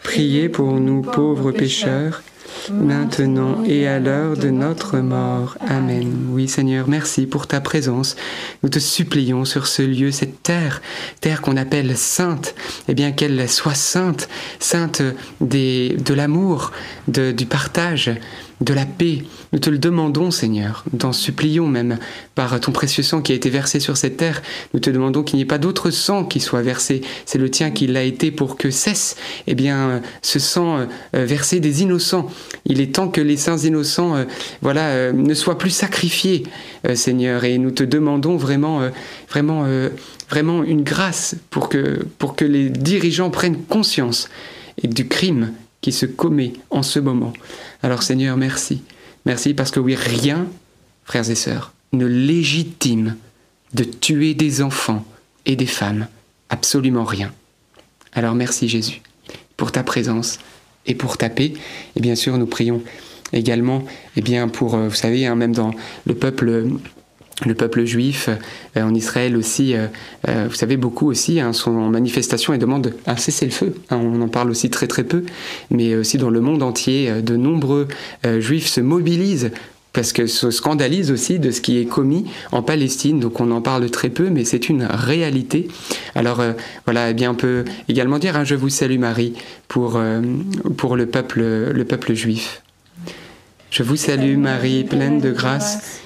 priez 0.02 0.50
pour 0.50 0.72
nous 0.74 1.00
pauvres 1.00 1.50
pécheurs, 1.50 2.22
maintenant 2.70 3.64
et 3.64 3.86
à 3.86 3.98
l'heure 3.98 4.36
de 4.36 4.50
notre 4.50 4.98
mort. 4.98 5.56
Amen. 5.66 6.26
Oui 6.30 6.46
Seigneur, 6.46 6.88
merci 6.88 7.26
pour 7.26 7.46
ta 7.46 7.62
présence. 7.62 8.16
Nous 8.62 8.68
te 8.68 8.78
supplions 8.78 9.46
sur 9.46 9.66
ce 9.66 9.82
lieu, 9.82 10.10
cette 10.10 10.42
terre, 10.42 10.82
terre 11.22 11.40
qu'on 11.40 11.56
appelle 11.56 11.96
sainte, 11.96 12.54
eh 12.88 12.94
bien 12.94 13.12
qu'elle 13.12 13.48
soit 13.48 13.74
sainte, 13.74 14.28
sainte 14.58 15.02
de 15.40 16.14
l'amour, 16.14 16.72
du 17.08 17.46
partage, 17.46 18.10
de 18.60 18.72
la 18.72 18.86
paix. 18.86 19.22
Nous 19.52 19.58
te 19.58 19.68
le 19.68 19.78
demandons, 19.78 20.30
Seigneur. 20.30 20.84
T'en 20.98 21.12
supplions 21.12 21.66
même 21.66 21.98
par 22.34 22.58
ton 22.60 22.72
précieux 22.72 23.02
sang 23.02 23.20
qui 23.20 23.32
a 23.32 23.34
été 23.34 23.50
versé 23.50 23.80
sur 23.80 23.96
cette 23.96 24.16
terre. 24.16 24.42
Nous 24.72 24.80
te 24.80 24.88
demandons 24.90 25.22
qu'il 25.22 25.36
n'y 25.36 25.42
ait 25.42 25.46
pas 25.46 25.58
d'autre 25.58 25.90
sang 25.90 26.24
qui 26.24 26.40
soit 26.40 26.62
versé. 26.62 27.02
C'est 27.26 27.38
le 27.38 27.50
tien 27.50 27.70
qui 27.70 27.86
l'a 27.86 28.02
été 28.02 28.30
pour 28.30 28.56
que 28.56 28.70
cesse, 28.70 29.16
eh 29.46 29.54
bien, 29.54 30.00
ce 30.22 30.38
sang 30.38 30.78
euh, 30.78 31.24
versé 31.24 31.60
des 31.60 31.82
innocents. 31.82 32.28
Il 32.64 32.80
est 32.80 32.94
temps 32.94 33.08
que 33.08 33.20
les 33.20 33.36
saints 33.36 33.58
innocents, 33.58 34.16
euh, 34.16 34.24
voilà, 34.62 34.88
euh, 34.88 35.12
ne 35.12 35.34
soient 35.34 35.58
plus 35.58 35.70
sacrifiés, 35.70 36.44
Seigneur. 36.94 37.44
Et 37.44 37.58
nous 37.58 37.72
te 37.72 37.82
demandons 37.82 38.36
vraiment, 38.36 38.80
vraiment, 39.28 39.66
vraiment 40.30 40.62
une 40.62 40.82
grâce 40.82 41.34
pour 41.50 41.68
que, 41.68 42.06
pour 42.18 42.36
que 42.36 42.44
les 42.44 42.70
dirigeants 42.70 43.30
prennent 43.30 43.58
conscience 43.64 44.28
du 44.84 45.08
crime 45.08 45.52
qui 45.86 45.92
se 45.92 46.06
commet 46.06 46.54
en 46.70 46.82
ce 46.82 46.98
moment. 46.98 47.32
Alors 47.80 48.02
Seigneur, 48.02 48.36
merci. 48.36 48.82
Merci 49.24 49.54
parce 49.54 49.70
que 49.70 49.78
oui, 49.78 49.94
rien, 49.94 50.48
frères 51.04 51.30
et 51.30 51.36
sœurs, 51.36 51.74
ne 51.92 52.06
légitime 52.06 53.14
de 53.72 53.84
tuer 53.84 54.34
des 54.34 54.62
enfants 54.62 55.04
et 55.44 55.54
des 55.54 55.66
femmes. 55.66 56.08
Absolument 56.48 57.04
rien. 57.04 57.32
Alors 58.14 58.34
merci 58.34 58.68
Jésus 58.68 59.00
pour 59.56 59.70
ta 59.70 59.84
présence 59.84 60.40
et 60.86 60.96
pour 60.96 61.18
ta 61.18 61.28
paix. 61.28 61.52
Et 61.94 62.00
bien 62.00 62.16
sûr, 62.16 62.36
nous 62.36 62.46
prions 62.46 62.82
également 63.32 63.84
eh 64.16 64.22
bien, 64.22 64.48
pour, 64.48 64.74
euh, 64.74 64.88
vous 64.88 64.96
savez, 64.96 65.24
hein, 65.24 65.36
même 65.36 65.54
dans 65.54 65.70
le 66.04 66.16
peuple 66.16 66.66
le 67.44 67.54
peuple 67.54 67.84
juif 67.84 68.30
euh, 68.76 68.82
en 68.82 68.94
Israël 68.94 69.36
aussi, 69.36 69.74
euh, 69.74 69.86
euh, 70.28 70.46
vous 70.48 70.54
savez, 70.54 70.76
beaucoup 70.76 71.08
aussi 71.08 71.40
hein, 71.40 71.52
sont 71.52 71.72
en 71.72 71.90
manifestation 71.90 72.54
et 72.54 72.58
demandent 72.58 72.94
un 73.06 73.16
cessez-le-feu. 73.16 73.74
Hein, 73.90 74.00
on 74.02 74.22
en 74.22 74.28
parle 74.28 74.50
aussi 74.50 74.70
très 74.70 74.86
très 74.86 75.04
peu, 75.04 75.24
mais 75.70 75.94
aussi 75.96 76.16
dans 76.16 76.30
le 76.30 76.40
monde 76.40 76.62
entier, 76.62 77.22
de 77.22 77.36
nombreux 77.36 77.88
juifs 78.38 78.68
se 78.68 78.80
mobilisent 78.80 79.50
parce 79.92 80.12
que 80.12 80.26
se 80.26 80.50
scandalisent 80.50 81.10
aussi 81.10 81.38
de 81.38 81.50
ce 81.50 81.60
qui 81.62 81.78
est 81.78 81.86
commis 81.86 82.26
en 82.52 82.62
Palestine. 82.62 83.18
Donc 83.18 83.40
on 83.40 83.50
en 83.50 83.62
parle 83.62 83.90
très 83.90 84.10
peu, 84.10 84.28
mais 84.30 84.44
c'est 84.44 84.68
une 84.68 84.84
réalité. 84.84 85.68
Alors 86.14 86.42
voilà, 86.84 87.10
eh 87.10 87.14
bien 87.14 87.30
on 87.30 87.34
peut 87.34 87.64
également 87.88 88.18
dire, 88.18 88.36
hein, 88.36 88.44
je 88.44 88.54
vous 88.54 88.68
salue 88.68 88.98
Marie 88.98 89.34
pour, 89.68 89.98
pour 90.76 90.96
le, 90.96 91.06
peuple, 91.06 91.40
le 91.40 91.84
peuple 91.84 92.14
juif. 92.14 92.62
Je 93.70 93.82
vous 93.82 93.96
salue 93.96 94.36
Marie, 94.36 94.84
pleine 94.84 95.18
de 95.18 95.32
grâce. 95.32 96.05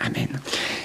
Amen. 0.00 0.28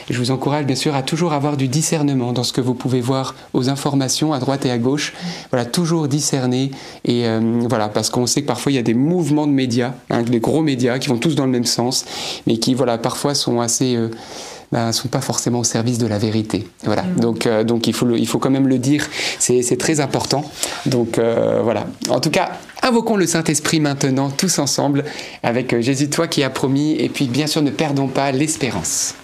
je 0.10 0.18
vous 0.18 0.32
encourage 0.32 0.66
bien 0.66 0.76
sûr 0.76 0.96
à 0.96 1.04
toujours 1.04 1.34
avoir 1.34 1.58
du 1.58 1.68
discernement 1.68 2.34
dans 2.34 2.44
ce 2.44 2.54
que 2.54 2.62
vous 2.62 2.74
pouvez 2.74 3.02
voir 3.02 3.36
aux 3.54 3.70
informations 3.70 4.34
à 4.34 4.40
droite 4.40 4.66
et 4.66 4.72
à 4.72 4.78
gauche. 4.78 5.14
Voilà, 5.52 5.66
toujours 5.66 6.08
discerner. 6.08 6.72
Et 7.06 7.28
euh, 7.28 7.62
voilà, 7.68 7.90
parce 7.90 8.10
qu'on 8.10 8.26
sait 8.26 8.42
que 8.42 8.48
parfois 8.48 8.72
il 8.72 8.76
y 8.76 8.80
a 8.80 8.84
des 8.84 8.94
mouvements 8.94 9.48
de 9.48 9.52
médias, 9.52 9.94
hein, 10.10 10.24
des 10.24 10.40
gros 10.40 10.62
médias 10.62 11.00
qui 11.00 11.10
vont 11.10 11.18
tous 11.18 11.36
dans 11.36 11.46
le 11.46 11.52
même 11.52 11.66
sens, 11.66 12.06
mais 12.48 12.58
qui 12.58 12.74
voilà, 12.74 12.98
parfois 12.98 13.36
sont 13.36 13.62
assez. 13.62 13.96
Euh, 13.96 14.10
ben, 14.72 14.92
sont 14.92 15.08
pas 15.08 15.22
forcément 15.22 15.60
au 15.60 15.64
service 15.64 15.98
de 15.98 16.08
la 16.08 16.18
vérité. 16.18 16.68
Voilà. 16.84 17.04
Mm. 17.04 17.20
Donc, 17.20 17.48
euh, 17.48 17.64
donc 17.64 17.88
il, 17.88 17.94
faut 17.94 18.10
il 18.16 18.28
faut 18.28 18.40
quand 18.40 18.52
même 18.52 18.68
le 18.68 18.78
dire, 18.78 19.08
c'est 19.40 19.78
très 19.78 20.00
important. 20.00 20.50
Donc 20.86 21.20
voilà. 21.64 21.86
En 22.10 22.20
tout 22.20 22.32
cas, 22.32 22.52
Invoquons 22.82 23.18
le 23.18 23.28
Saint-Esprit 23.28 23.82
maintenant, 23.82 24.30
tous 24.30 24.60
ensemble, 24.60 25.04
avec 25.44 25.74
euh, 25.74 25.82
Jésus, 25.82 26.10
toi 26.10 26.28
qui 26.28 26.44
as 26.44 26.50
promis, 26.50 26.94
et 26.94 27.10
puis 27.10 27.28
bien 27.28 27.46
sûr 27.46 27.62
ne 27.62 27.72
perdons 27.72 28.08
pas 28.08 28.32
l'espérance. 28.32 29.16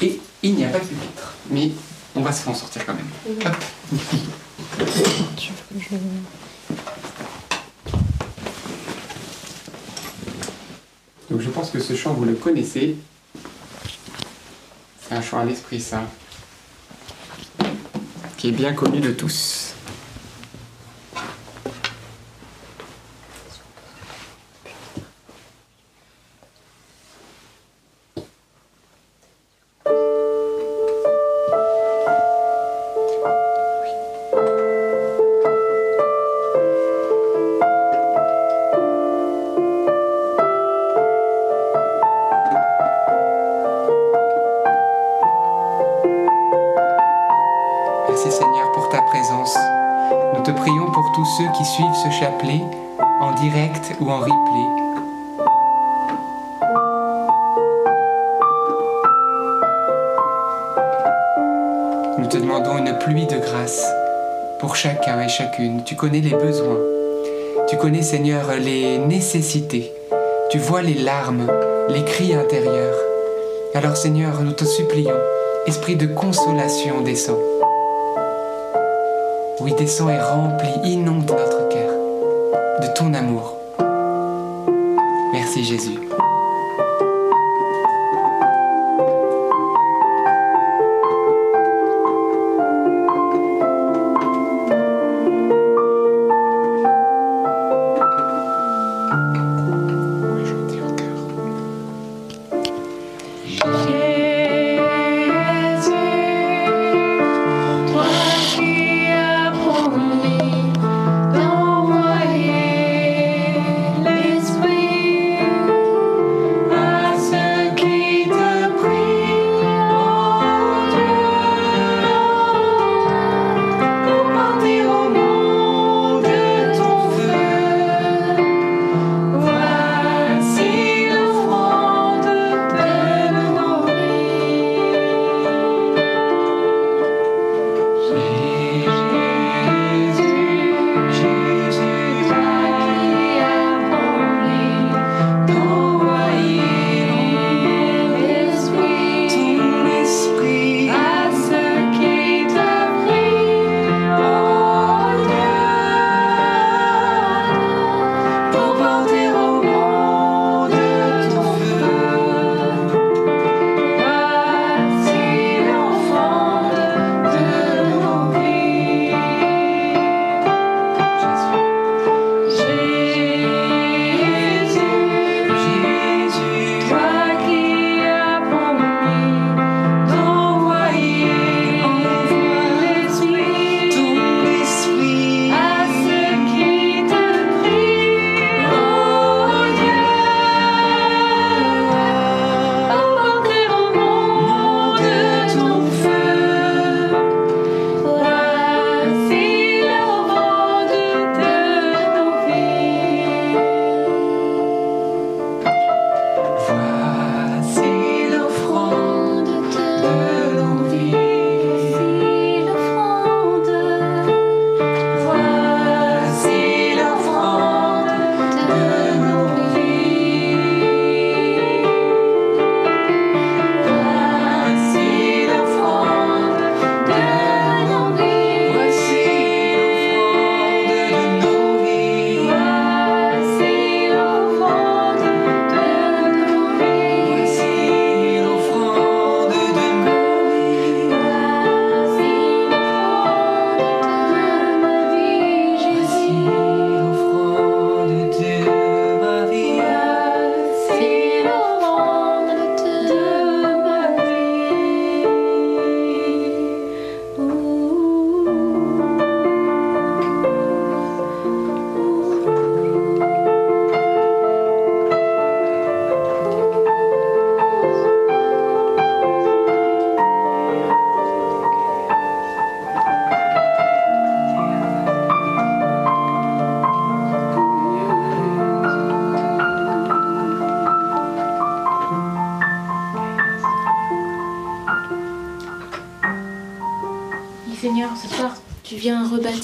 Et 0.00 0.20
il 0.42 0.54
n'y 0.54 0.64
a 0.64 0.68
pas 0.68 0.78
de 0.78 0.84
pupitre, 0.84 1.34
mais 1.50 1.72
on 2.14 2.20
va 2.20 2.32
s'en 2.32 2.54
sortir 2.54 2.86
quand 2.86 2.94
même. 2.94 3.08
Donc 4.78 4.88
je 11.44 11.50
pense 11.50 11.70
que 11.70 11.78
ce 11.78 11.94
chant, 11.94 12.14
vous 12.14 12.24
le 12.24 12.32
connaissez. 12.32 12.96
C'est 15.02 15.14
un 15.14 15.20
chant 15.20 15.40
à 15.40 15.44
l'Esprit 15.44 15.78
Saint, 15.78 16.06
qui 18.38 18.48
est 18.48 18.52
bien 18.52 18.72
connu 18.72 19.00
de 19.00 19.10
tous. 19.10 19.73
Chacun 64.84 65.18
et 65.22 65.30
chacune. 65.30 65.82
Tu 65.82 65.96
connais 65.96 66.20
les 66.20 66.36
besoins. 66.36 66.78
Tu 67.70 67.78
connais, 67.78 68.02
Seigneur, 68.02 68.50
les 68.62 68.98
nécessités. 68.98 69.94
Tu 70.50 70.58
vois 70.58 70.82
les 70.82 70.92
larmes, 70.92 71.46
les 71.88 72.04
cris 72.04 72.34
intérieurs. 72.34 72.98
Alors, 73.74 73.96
Seigneur, 73.96 74.42
nous 74.42 74.52
te 74.52 74.64
supplions, 74.64 75.16
esprit 75.66 75.96
de 75.96 76.06
consolation 76.06 77.00
descend. 77.00 77.38
Oui, 79.60 79.72
descend 79.78 80.10
et 80.10 80.20
remplit, 80.20 80.92
inonde 80.92 81.30
notre 81.30 81.66
cœur 81.70 81.94
de 82.82 82.94
ton 82.94 83.14
amour. 83.14 83.56
Merci 85.32 85.64
Jésus. 85.64 85.98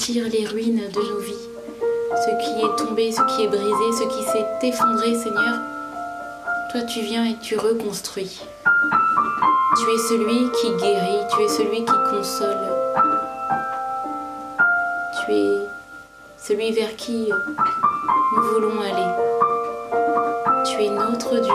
Les 0.09 0.47
ruines 0.47 0.81
de 0.91 0.99
nos 0.99 1.19
vies, 1.19 1.47
ce 2.15 2.43
qui 2.43 2.65
est 2.65 2.75
tombé, 2.75 3.11
ce 3.11 3.21
qui 3.21 3.43
est 3.43 3.47
brisé, 3.47 3.91
ce 3.93 4.03
qui 4.03 4.23
s'est 4.23 4.67
effondré, 4.67 5.13
Seigneur. 5.13 5.59
Toi, 6.71 6.81
tu 6.91 7.01
viens 7.01 7.25
et 7.25 7.35
tu 7.39 7.55
reconstruis. 7.55 8.41
Tu 9.77 9.91
es 9.91 9.97
celui 10.09 10.49
qui 10.59 10.71
guérit, 10.81 11.19
tu 11.35 11.43
es 11.43 11.47
celui 11.47 11.85
qui 11.85 11.93
console. 12.09 12.57
Tu 15.23 15.33
es 15.33 15.67
celui 16.47 16.71
vers 16.71 16.95
qui 16.95 17.29
nous 18.35 18.43
voulons 18.53 18.81
aller. 18.81 19.11
Tu 20.65 20.83
es 20.83 20.89
notre 20.89 21.37
Dieu. 21.37 21.53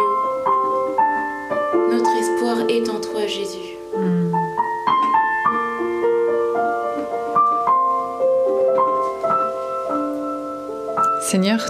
Notre 1.90 2.10
espoir 2.10 2.58
est 2.68 2.88
en 2.88 3.00
toi, 3.00 3.26
Jésus. 3.26 3.75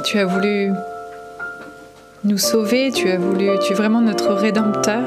Tu 0.06 0.20
as 0.20 0.24
voulu 0.24 0.70
nous 2.22 2.38
sauver, 2.38 2.92
tu 2.92 3.10
as 3.10 3.18
voulu, 3.18 3.48
tu 3.58 3.72
es 3.72 3.74
vraiment 3.74 4.00
notre 4.00 4.34
rédempteur. 4.34 5.02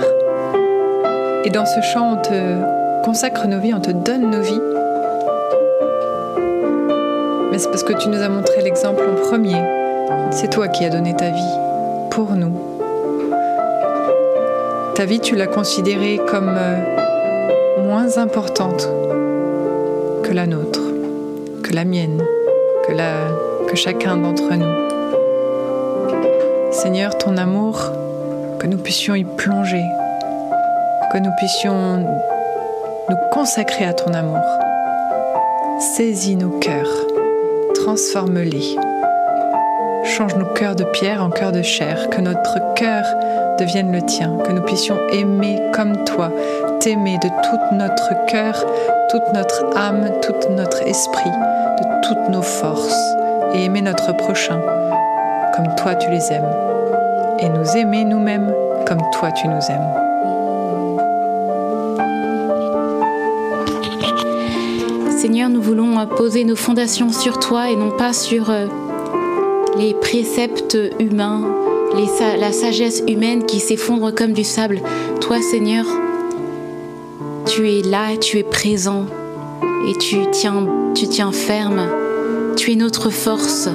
Et 1.46 1.50
dans 1.50 1.66
ce 1.66 1.80
chant, 1.94 2.18
on 2.18 2.22
te 2.22 3.06
consacre 3.06 3.48
nos 3.48 3.60
vies, 3.60 3.74
on 3.74 3.80
te 3.80 3.92
donne 3.92 4.30
nos 4.30 4.42
vies. 4.42 4.62
Mais 7.50 7.58
c'est 7.60 7.70
parce 7.70 7.84
que 7.84 7.94
tu 7.94 8.10
nous 8.10 8.22
as 8.22 8.28
montré 8.28 8.62
l'exemple 8.62 9.04
en 9.10 9.16
premier. 9.16 9.56
C'est 10.32 10.50
toi 10.50 10.68
qui 10.68 10.84
as 10.84 10.90
donné 10.90 11.16
ta 11.16 11.30
vie 11.30 11.56
pour 12.12 12.32
nous. 12.32 12.60
Ta 14.96 15.06
vie, 15.06 15.22
tu 15.22 15.38
l'as 15.38 15.48
considérée 15.48 16.20
comme 16.30 16.50
euh, 16.50 17.84
moins 17.84 18.18
importante 18.18 18.90
que 20.24 20.34
la 20.34 20.46
nôtre, 20.46 20.82
que 21.64 21.74
la 21.74 21.86
mienne, 21.86 22.22
que 22.86 22.92
la 22.92 23.14
que 23.70 23.76
chacun 23.76 24.18
d'entre 24.18 24.56
nous. 24.56 24.89
Seigneur, 26.82 27.18
ton 27.18 27.36
amour, 27.36 27.92
que 28.58 28.66
nous 28.66 28.78
puissions 28.78 29.14
y 29.14 29.26
plonger, 29.26 29.84
que 31.12 31.18
nous 31.18 31.32
puissions 31.38 31.98
nous 33.10 33.18
consacrer 33.34 33.84
à 33.84 33.92
ton 33.92 34.14
amour. 34.14 34.40
Saisis 35.78 36.38
nos 36.38 36.58
cœurs, 36.60 37.06
transforme-les. 37.76 38.78
Change 40.06 40.36
nos 40.38 40.46
cœurs 40.46 40.78
de 40.78 40.86
pierre 40.86 41.22
en 41.22 41.30
cœurs 41.30 41.52
de 41.52 41.64
chair, 41.64 42.10
que 42.10 42.22
notre 42.22 42.74
cœur 42.76 43.04
devienne 43.60 43.92
le 43.92 44.02
tien, 44.02 44.38
que 44.46 44.54
nous 44.54 44.64
puissions 44.64 45.00
aimer 45.12 45.62
comme 45.74 46.06
toi, 46.06 46.32
t'aimer 46.80 47.18
de 47.18 47.28
tout 47.28 47.76
notre 47.76 48.26
cœur, 48.28 48.66
toute 49.10 49.34
notre 49.34 49.66
âme, 49.76 50.10
tout 50.22 50.50
notre 50.52 50.82
esprit, 50.84 51.30
de 51.30 52.08
toutes 52.08 52.30
nos 52.30 52.42
forces, 52.42 53.14
et 53.54 53.66
aimer 53.66 53.82
notre 53.82 54.16
prochain 54.16 54.62
comme 55.60 55.76
toi 55.76 55.94
tu 55.96 56.10
les 56.10 56.32
aimes, 56.32 56.50
et 57.40 57.50
nous 57.50 57.76
aimer 57.76 58.06
nous-mêmes 58.06 58.54
comme 58.88 59.02
toi 59.12 59.30
tu 59.34 59.46
nous 59.50 59.60
aimes. 59.70 59.92
Seigneur, 65.18 65.50
nous 65.50 65.62
voulons 65.62 66.08
poser 66.08 66.46
nos 66.46 66.56
fondations 66.56 67.12
sur 67.12 67.40
toi 67.40 67.70
et 67.70 67.76
non 67.76 67.92
pas 67.92 68.14
sur 68.14 68.50
euh, 68.50 68.68
les 69.78 69.94
préceptes 69.96 70.78
humains, 70.98 71.42
la 72.40 72.54
sagesse 72.54 73.04
humaine 73.10 73.46
qui 73.46 73.60
s'effondre 73.60 74.16
comme 74.16 74.32
du 74.32 74.46
sable. 74.46 74.80
Toi, 75.20 75.42
Seigneur, 75.42 75.86
tu 77.46 77.70
es 77.70 77.82
là, 77.82 78.16
tu 78.16 78.38
es 78.38 78.44
présent 78.44 79.04
et 79.90 79.98
tu 79.98 80.20
tiens, 80.32 80.66
tu 80.96 81.10
tiens 81.10 81.34
ferme. 81.34 81.82
Tu 82.56 82.72
es 82.72 82.76
notre 82.76 83.10
force. 83.10 83.68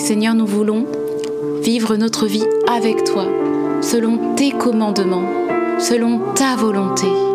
Seigneur, 0.00 0.34
nous 0.34 0.46
voulons 0.46 0.86
vivre 1.62 1.94
notre 1.96 2.26
vie 2.26 2.46
avec 2.66 3.04
toi, 3.04 3.26
selon 3.82 4.34
tes 4.34 4.50
commandements, 4.50 5.28
selon 5.78 6.20
ta 6.34 6.56
volonté. 6.56 7.29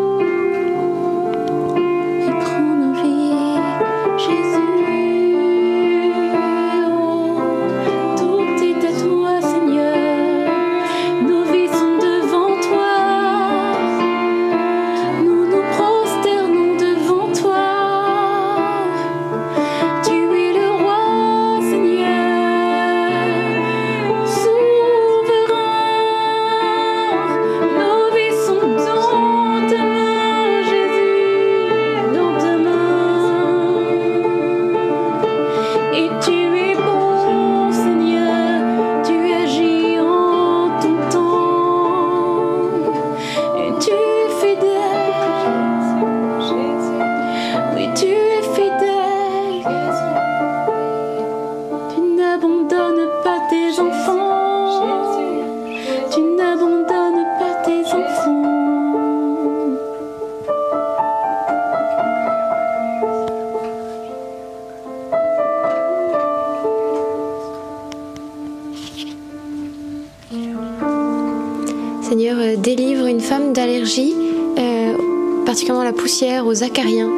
Aux 76.56 76.62
acariens. 76.62 77.10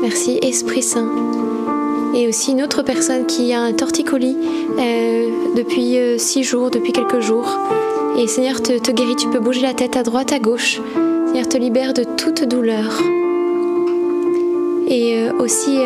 Merci 0.00 0.38
Esprit 0.42 0.82
Saint. 0.82 1.10
Et 2.14 2.28
aussi 2.28 2.52
une 2.52 2.62
autre 2.62 2.82
personne 2.82 3.26
qui 3.26 3.52
a 3.52 3.60
un 3.60 3.72
torticolis 3.72 4.36
euh, 4.78 5.28
depuis 5.56 5.98
euh, 5.98 6.16
six 6.18 6.44
jours, 6.44 6.70
depuis 6.70 6.92
quelques 6.92 7.20
jours. 7.20 7.58
Et 8.16 8.26
Seigneur 8.26 8.62
te, 8.62 8.78
te, 8.78 8.90
guérit, 8.90 9.16
tu 9.16 9.28
peux 9.28 9.40
bouger 9.40 9.60
la 9.60 9.74
tête 9.74 9.96
à 9.96 10.02
droite, 10.02 10.32
à 10.32 10.38
gauche. 10.38 10.80
Seigneur 11.26 11.48
te 11.48 11.58
libère 11.58 11.92
de 11.92 12.04
toute 12.04 12.44
douleur. 12.44 13.02
Et 14.86 15.16
euh, 15.16 15.32
aussi 15.40 15.76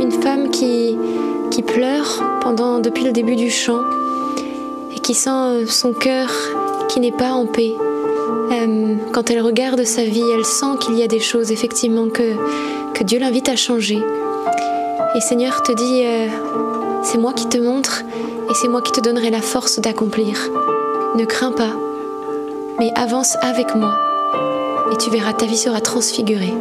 une 0.00 0.12
femme 0.12 0.50
qui, 0.50 0.96
qui 1.50 1.62
pleure 1.62 2.24
pendant, 2.40 2.80
depuis 2.80 3.04
le 3.04 3.12
début 3.12 3.36
du 3.36 3.50
chant 3.50 3.82
et 4.94 4.98
qui 4.98 5.14
sent 5.14 5.66
son 5.66 5.92
cœur 5.92 6.30
qui 6.88 6.98
n'est 6.98 7.12
pas 7.12 7.32
en 7.32 7.46
paix. 7.46 7.74
Euh, 8.52 8.94
quand 9.12 9.30
elle 9.30 9.40
regarde 9.40 9.84
sa 9.84 10.04
vie, 10.04 10.24
elle 10.34 10.44
sent 10.44 10.78
qu'il 10.80 10.98
y 10.98 11.02
a 11.02 11.08
des 11.08 11.20
choses 11.20 11.50
effectivement 11.50 12.08
que, 12.08 12.34
que 12.94 13.04
Dieu 13.04 13.18
l'invite 13.18 13.48
à 13.48 13.56
changer. 13.56 13.98
Et 15.14 15.20
Seigneur 15.20 15.62
te 15.62 15.72
dit, 15.72 16.02
euh, 16.04 16.28
c'est 17.02 17.18
moi 17.18 17.32
qui 17.32 17.48
te 17.48 17.58
montre 17.58 18.02
et 18.50 18.54
c'est 18.54 18.68
moi 18.68 18.82
qui 18.82 18.92
te 18.92 19.00
donnerai 19.00 19.30
la 19.30 19.40
force 19.40 19.80
d'accomplir. 19.80 20.50
Ne 21.16 21.24
crains 21.24 21.52
pas, 21.52 21.72
mais 22.78 22.92
avance 22.96 23.36
avec 23.42 23.74
moi 23.74 23.98
et 24.92 24.96
tu 24.96 25.10
verras, 25.10 25.32
ta 25.32 25.46
vie 25.46 25.56
sera 25.56 25.80
transfigurée. 25.80 26.54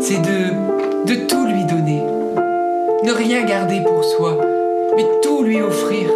C'est 0.00 0.20
de, 0.20 1.06
de 1.06 1.26
tout 1.26 1.46
lui 1.46 1.64
donner. 1.64 2.02
Ne 3.04 3.12
rien 3.12 3.44
garder 3.44 3.80
pour 3.80 4.04
soi, 4.04 4.38
mais 4.96 5.04
tout 5.22 5.42
lui 5.42 5.60
offrir. 5.60 6.10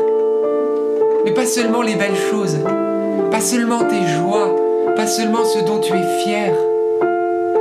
Mais 1.24 1.32
pas 1.32 1.46
seulement 1.46 1.82
les 1.82 1.94
belles 1.94 2.16
choses, 2.30 2.58
pas 3.30 3.40
seulement 3.40 3.84
tes 3.84 4.06
joies, 4.06 4.56
pas 4.96 5.06
seulement 5.06 5.44
ce 5.44 5.60
dont 5.64 5.78
tu 5.78 5.92
es 5.92 6.22
fier, 6.24 6.52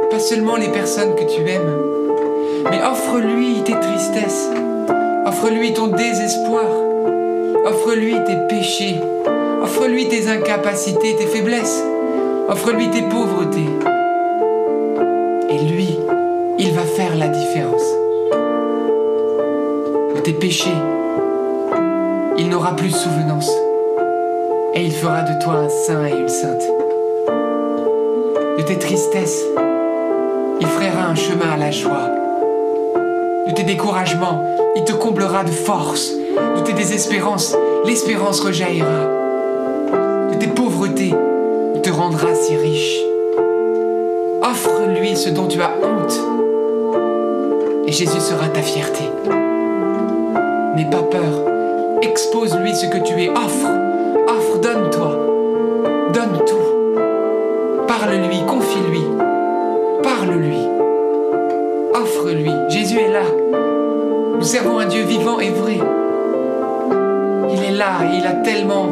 pas 0.09 0.20
seulement 0.20 0.55
les 0.55 0.70
personnes 0.70 1.16
que 1.16 1.24
tu 1.24 1.41
aimes, 1.49 1.78
mais 2.70 2.80
offre-lui 2.84 3.62
tes 3.64 3.80
tristesses, 3.80 4.49
Offre-lui 5.24 5.74
ton 5.74 5.88
désespoir. 5.88 6.66
Offre-lui 7.66 8.16
tes 8.26 8.38
péchés. 8.49 8.99
Offre-lui 9.62 10.07
tes 10.07 10.28
incapacités, 10.28 11.16
tes 11.16 11.28
faiblesses. 11.28 11.84
Offre-lui 12.49 12.89
tes 12.89 13.03
pauvretés. 13.03 13.90
Tes 20.32 20.38
péchés, 20.38 20.77
il 22.38 22.47
n'aura 22.47 22.75
plus 22.75 22.89
de 22.89 22.95
souvenance. 22.95 23.51
Et 24.73 24.86
il 24.86 24.91
fera 24.91 25.23
de 25.23 25.43
toi 25.43 25.55
un 25.55 25.69
saint 25.69 26.05
et 26.05 26.11
une 26.11 26.29
sainte. 26.29 26.63
De 28.57 28.63
tes 28.63 28.77
tristesses, 28.77 29.43
il 30.61 30.67
frayera 30.67 31.07
un 31.07 31.15
chemin 31.15 31.51
à 31.53 31.57
la 31.57 31.71
joie. 31.71 32.07
De 33.47 33.51
tes 33.51 33.63
découragements, 33.63 34.45
il 34.77 34.86
te 34.86 34.93
comblera 34.93 35.43
de 35.43 35.51
force. 35.51 36.13
De 36.13 36.61
tes 36.61 36.73
désespérances, 36.73 37.57
l'espérance 37.86 38.39
rejaillira. 38.39 39.09
De 40.32 40.36
tes 40.39 40.47
pauvretés, 40.47 41.13
il 41.75 41.82
te 41.82 41.89
rendra 41.89 42.34
si 42.36 42.55
riche. 42.55 43.01
Offre-lui 44.41 45.17
ce 45.17 45.29
dont 45.29 45.47
tu 45.47 45.61
as 45.61 45.71
honte. 45.84 46.19
Et 47.86 47.91
Jésus 47.91 48.21
sera 48.21 48.47
ta 48.47 48.61
fierté. 48.61 49.03
N'aie 50.76 50.89
pas 50.89 51.03
peur. 51.03 51.99
Expose-lui 52.01 52.74
ce 52.74 52.86
que 52.88 52.97
tu 52.97 53.22
es. 53.24 53.30
Offre. 53.30 53.67
Offre, 54.28 54.59
donne-toi. 54.61 55.19
Donne 56.13 56.45
tout. 56.45 57.86
Parle-lui, 57.88 58.41
confie-lui. 58.47 59.03
Parle-lui. 60.01 60.67
Offre-lui. 61.93 62.51
Jésus 62.69 62.99
est 62.99 63.11
là. 63.11 63.24
Nous 64.38 64.43
servons 64.43 64.80
un 64.80 64.86
Dieu 64.86 65.03
vivant 65.03 65.39
et 65.39 65.49
vrai. 65.49 65.80
Il 67.49 67.63
est 67.63 67.78
là 67.78 67.99
et 68.05 68.17
il 68.17 68.26
a 68.26 68.34
tellement 68.43 68.88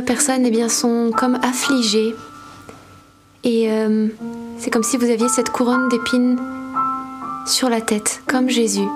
personnes 0.00 0.46
eh 0.46 0.50
bien, 0.50 0.70
sont 0.70 1.10
comme 1.14 1.38
affligées. 1.42 2.14
Et 3.44 3.70
euh, 3.70 4.08
c'est 4.58 4.70
comme 4.70 4.82
si 4.82 4.96
vous 4.96 5.10
aviez 5.10 5.28
cette 5.28 5.50
couronne 5.50 5.90
d'épines 5.90 6.38
sur 7.46 7.68
la 7.68 7.80
tête, 7.80 8.22
comme 8.26 8.48
Jésus. 8.48 8.86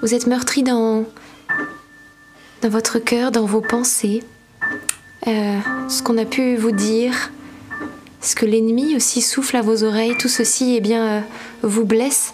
Vous 0.00 0.14
êtes 0.14 0.26
meurtri 0.26 0.62
dans, 0.62 1.04
dans 2.62 2.68
votre 2.68 2.98
cœur, 2.98 3.32
dans 3.32 3.44
vos 3.44 3.60
pensées. 3.60 4.22
Euh, 5.26 5.58
ce 5.88 6.02
qu'on 6.02 6.16
a 6.16 6.24
pu 6.24 6.56
vous 6.56 6.70
dire, 6.70 7.30
ce 8.20 8.34
que 8.34 8.46
l'ennemi 8.46 8.96
aussi 8.96 9.20
souffle 9.20 9.56
à 9.56 9.62
vos 9.62 9.82
oreilles, 9.84 10.16
tout 10.18 10.28
ceci 10.28 10.76
eh 10.76 10.80
bien, 10.80 11.04
euh, 11.04 11.20
vous 11.62 11.84
blesse 11.84 12.32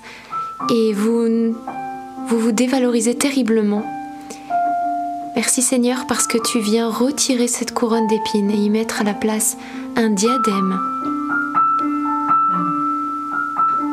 et 0.70 0.92
vous, 0.92 1.56
vous 2.28 2.38
vous 2.38 2.52
dévalorisez 2.52 3.16
terriblement. 3.16 3.93
Merci 5.37 5.62
Seigneur 5.62 6.07
parce 6.07 6.28
que 6.28 6.39
tu 6.39 6.61
viens 6.61 6.89
retirer 6.89 7.49
cette 7.49 7.74
couronne 7.74 8.07
d'épines 8.07 8.53
et 8.53 8.57
y 8.57 8.70
mettre 8.70 9.01
à 9.01 9.05
la 9.05 9.14
place 9.14 9.57
un 9.97 10.11
diadème. 10.11 10.78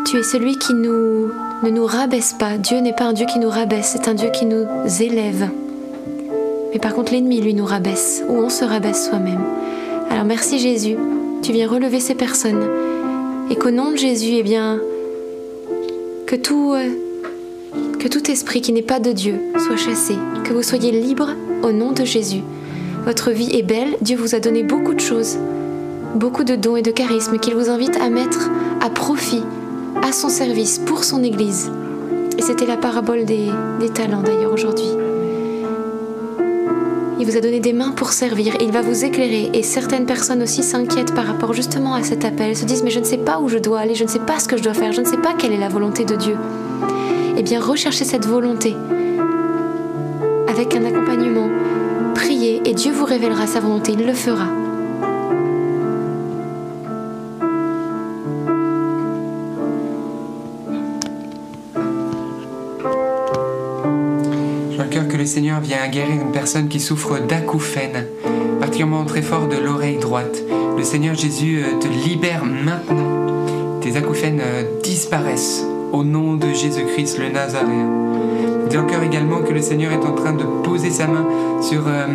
Tu 0.05 0.17
es 0.17 0.23
celui 0.23 0.57
qui 0.59 0.75
ne 0.75 1.69
nous 1.69 1.85
rabaisse 1.85 2.33
pas. 2.33 2.57
Dieu 2.57 2.77
n'est 2.77 2.93
pas 2.93 3.05
un 3.05 3.13
Dieu 3.13 3.25
qui 3.25 3.39
nous 3.39 3.49
rabaisse, 3.49 3.93
c'est 3.93 4.07
un 4.07 4.13
Dieu 4.13 4.29
qui 4.29 4.45
nous 4.45 4.67
élève. 5.01 5.49
Mais 6.73 6.79
par 6.79 6.93
contre, 6.93 7.11
l'ennemi, 7.11 7.41
lui, 7.41 7.55
nous 7.55 7.65
rabaisse, 7.65 8.23
ou 8.29 8.33
on 8.33 8.49
se 8.49 8.63
rabaisse 8.63 9.09
soi-même. 9.09 9.41
Alors 10.11 10.25
merci 10.25 10.59
Jésus, 10.59 10.95
tu 11.41 11.53
viens 11.53 11.67
relever 11.67 11.99
ces 11.99 12.15
personnes. 12.15 12.63
Et 13.49 13.55
qu'au 13.55 13.71
nom 13.71 13.91
de 13.91 13.97
Jésus, 13.97 14.35
eh 14.35 14.43
bien, 14.43 14.79
que 16.27 16.35
tout, 16.35 16.73
euh, 16.73 16.89
que 18.01 18.07
tout 18.07 18.31
esprit 18.31 18.61
qui 18.61 18.73
n'est 18.73 18.81
pas 18.81 18.99
de 18.99 19.11
Dieu 19.11 19.39
soit 19.59 19.77
chassé, 19.77 20.15
que 20.43 20.53
vous 20.53 20.63
soyez 20.63 20.89
libres 20.89 21.35
au 21.61 21.71
nom 21.71 21.91
de 21.91 22.03
Jésus. 22.03 22.41
Votre 23.05 23.29
vie 23.29 23.55
est 23.55 23.61
belle, 23.61 23.95
Dieu 24.01 24.17
vous 24.17 24.33
a 24.33 24.39
donné 24.39 24.63
beaucoup 24.63 24.95
de 24.95 24.99
choses, 24.99 25.37
beaucoup 26.15 26.43
de 26.43 26.55
dons 26.55 26.75
et 26.75 26.81
de 26.81 26.89
charismes 26.89 27.37
qu'il 27.37 27.53
vous 27.53 27.69
invite 27.69 27.97
à 27.97 28.09
mettre 28.09 28.49
à 28.81 28.89
profit, 28.89 29.43
à 30.01 30.11
son 30.13 30.29
service, 30.29 30.79
pour 30.79 31.03
son 31.03 31.23
Église. 31.23 31.69
Et 32.39 32.41
c'était 32.41 32.65
la 32.65 32.75
parabole 32.75 33.23
des, 33.23 33.51
talents 33.93 34.23
d'ailleurs 34.23 34.53
aujourd'hui. 34.53 34.89
Il 37.19 37.27
vous 37.27 37.37
a 37.37 37.41
donné 37.41 37.59
des 37.59 37.73
mains 37.73 37.91
pour 37.91 38.13
servir, 38.13 38.55
il 38.61 38.71
va 38.71 38.81
vous 38.81 39.05
éclairer. 39.05 39.51
Et 39.53 39.61
certaines 39.61 40.07
personnes 40.07 40.41
aussi 40.41 40.63
s'inquiètent 40.63 41.13
par 41.13 41.27
rapport 41.27 41.53
justement 41.53 41.93
à 41.93 42.01
cet 42.01 42.25
appel. 42.25 42.57
Se 42.57 42.65
disent 42.65 42.81
mais 42.81 42.89
je 42.89 42.99
ne 42.99 43.05
sais 43.05 43.19
pas 43.19 43.39
où 43.39 43.47
je 43.47 43.59
dois 43.59 43.77
aller, 43.77 43.93
je 43.93 44.05
ne 44.05 44.09
sais 44.09 44.17
pas 44.17 44.39
ce 44.39 44.47
que 44.47 44.57
je 44.57 44.63
dois 44.63 44.73
faire, 44.73 44.91
je 44.91 45.01
ne 45.01 45.05
sais 45.05 45.17
pas 45.17 45.33
quelle 45.37 45.53
est 45.53 45.59
la 45.59 45.69
volonté 45.69 46.03
de 46.03 46.15
Dieu. 46.15 46.35
Eh 47.37 47.43
bien 47.43 47.59
recherchez 47.59 48.05
cette 48.05 48.25
volonté 48.25 48.75
avec 50.47 50.75
un 50.75 50.85
accompagnement. 50.85 51.49
Priez 52.13 52.61
et 52.65 52.73
Dieu 52.73 52.91
vous 52.91 53.05
révélera 53.05 53.47
sa 53.47 53.59
volonté, 53.59 53.93
il 53.93 54.05
le 54.05 54.13
fera. 54.13 54.47
le 65.21 65.27
Seigneur 65.27 65.59
vient 65.59 65.87
guérir 65.87 66.19
une 66.19 66.31
personne 66.31 66.67
qui 66.67 66.79
souffre 66.79 67.19
d'acouphènes, 67.19 68.07
particulièrement 68.59 69.05
très 69.05 69.21
fort 69.21 69.47
de 69.47 69.55
l'oreille 69.55 69.99
droite. 69.99 70.35
Le 70.75 70.83
Seigneur 70.83 71.13
Jésus 71.13 71.61
euh, 71.63 71.77
te 71.79 71.87
libère 71.87 72.43
maintenant. 72.43 73.79
Tes 73.81 73.97
acouphènes 73.97 74.41
euh, 74.41 74.63
disparaissent 74.81 75.63
au 75.91 76.03
nom 76.03 76.35
de 76.35 76.47
Jésus-Christ 76.53 77.19
le 77.19 77.29
Nazaréen. 77.29 77.89
Dis 78.69 78.77
encore 78.77 79.03
également 79.03 79.41
que 79.41 79.53
le 79.53 79.61
Seigneur 79.61 79.91
est 79.91 80.05
en 80.05 80.13
train 80.13 80.33
de 80.33 80.43
poser 80.63 80.89
sa 80.89 81.07
main 81.07 81.25
sur 81.61 81.81
euh, 81.87 82.07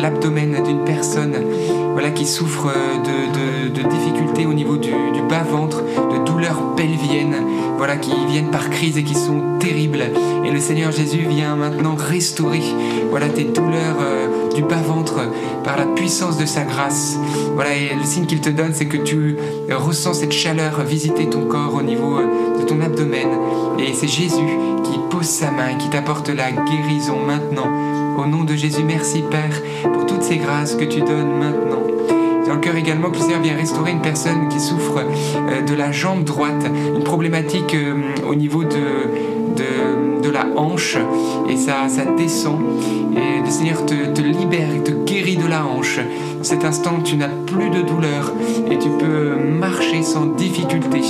l'abdomen 0.00 0.62
d'une 0.64 0.84
personne 0.84 1.34
voilà, 1.92 2.10
qui 2.10 2.26
souffre 2.26 2.72
de, 3.04 3.88
difficultés 3.88 4.46
au 4.46 4.52
niveau 4.52 4.76
du, 4.76 4.90
bas-ventre, 5.28 5.82
de 5.82 6.24
douleurs 6.24 6.74
pelviennes, 6.76 7.36
voilà, 7.78 7.96
qui 7.96 8.12
viennent 8.28 8.50
par 8.50 8.68
crise 8.70 8.98
et 8.98 9.04
qui 9.04 9.14
sont 9.14 9.58
terribles. 9.60 10.02
Et 10.44 10.50
le 10.50 10.58
Seigneur 10.58 10.92
Jésus 10.92 11.24
vient 11.28 11.56
maintenant 11.56 11.94
restaurer 11.94 12.62
voilà, 13.10 13.28
tes 13.28 13.44
douleurs 13.44 13.96
euh, 14.00 14.52
du 14.54 14.62
bas-ventre 14.62 15.20
par 15.62 15.76
la 15.76 15.86
puissance 15.86 16.36
de 16.36 16.46
sa 16.46 16.64
grâce. 16.64 17.16
Voilà, 17.54 17.74
et 17.74 17.94
le 17.94 18.04
signe 18.04 18.26
qu'il 18.26 18.40
te 18.40 18.50
donne, 18.50 18.72
c'est 18.72 18.86
que 18.86 18.96
tu 18.96 19.36
ressens 19.70 20.14
cette 20.14 20.32
chaleur 20.32 20.82
visiter 20.82 21.28
ton 21.28 21.46
corps 21.46 21.74
au 21.74 21.82
niveau 21.82 22.18
euh, 22.18 22.26
ton 22.64 22.80
abdomen. 22.80 23.28
Et 23.78 23.92
c'est 23.94 24.08
Jésus 24.08 24.58
qui 24.84 24.98
pose 25.10 25.26
sa 25.26 25.50
main 25.50 25.74
qui 25.78 25.88
t'apporte 25.88 26.28
la 26.28 26.52
guérison 26.52 27.18
maintenant. 27.26 27.68
Au 28.16 28.26
nom 28.26 28.44
de 28.44 28.54
Jésus, 28.54 28.84
merci 28.84 29.22
Père 29.30 29.60
pour 29.92 30.06
toutes 30.06 30.22
ces 30.22 30.36
grâces 30.36 30.74
que 30.74 30.84
tu 30.84 31.00
donnes 31.00 31.38
maintenant. 31.38 31.82
Dans 32.46 32.54
le 32.54 32.60
cœur 32.60 32.76
également 32.76 33.10
que 33.10 33.16
le 33.16 33.22
Seigneur 33.22 33.40
vient 33.40 33.56
restaurer 33.56 33.92
une 33.92 34.02
personne 34.02 34.48
qui 34.48 34.60
souffre 34.60 34.98
euh, 34.98 35.62
de 35.62 35.74
la 35.74 35.92
jambe 35.92 36.24
droite, 36.24 36.66
une 36.94 37.02
problématique 37.02 37.74
euh, 37.74 37.94
au 38.28 38.34
niveau 38.34 38.64
de, 38.64 38.76
de, 39.56 40.30
la 40.30 40.46
hanche, 40.56 40.96
et 41.48 41.56
ça, 41.56 41.88
ça 41.88 42.04
descend. 42.16 42.60
Et 43.16 43.44
le 43.44 43.50
Seigneur 43.50 43.86
te, 43.86 43.94
te 43.94 44.20
libère 44.20 44.74
et 44.74 44.82
te 44.82 44.90
guérit 44.90 45.36
de 45.36 45.46
la 45.46 45.64
hanche. 45.64 46.00
Dans 46.38 46.44
cet 46.44 46.64
instant, 46.64 47.00
tu 47.04 47.16
n'as 47.16 47.28
plus 47.28 47.70
de 47.70 47.82
douleur 47.82 48.32
et 48.70 48.78
tu 48.78 48.88
peux 48.88 49.36
marcher 49.36 50.02
sans 50.02 50.26
difficulté. 50.26 51.02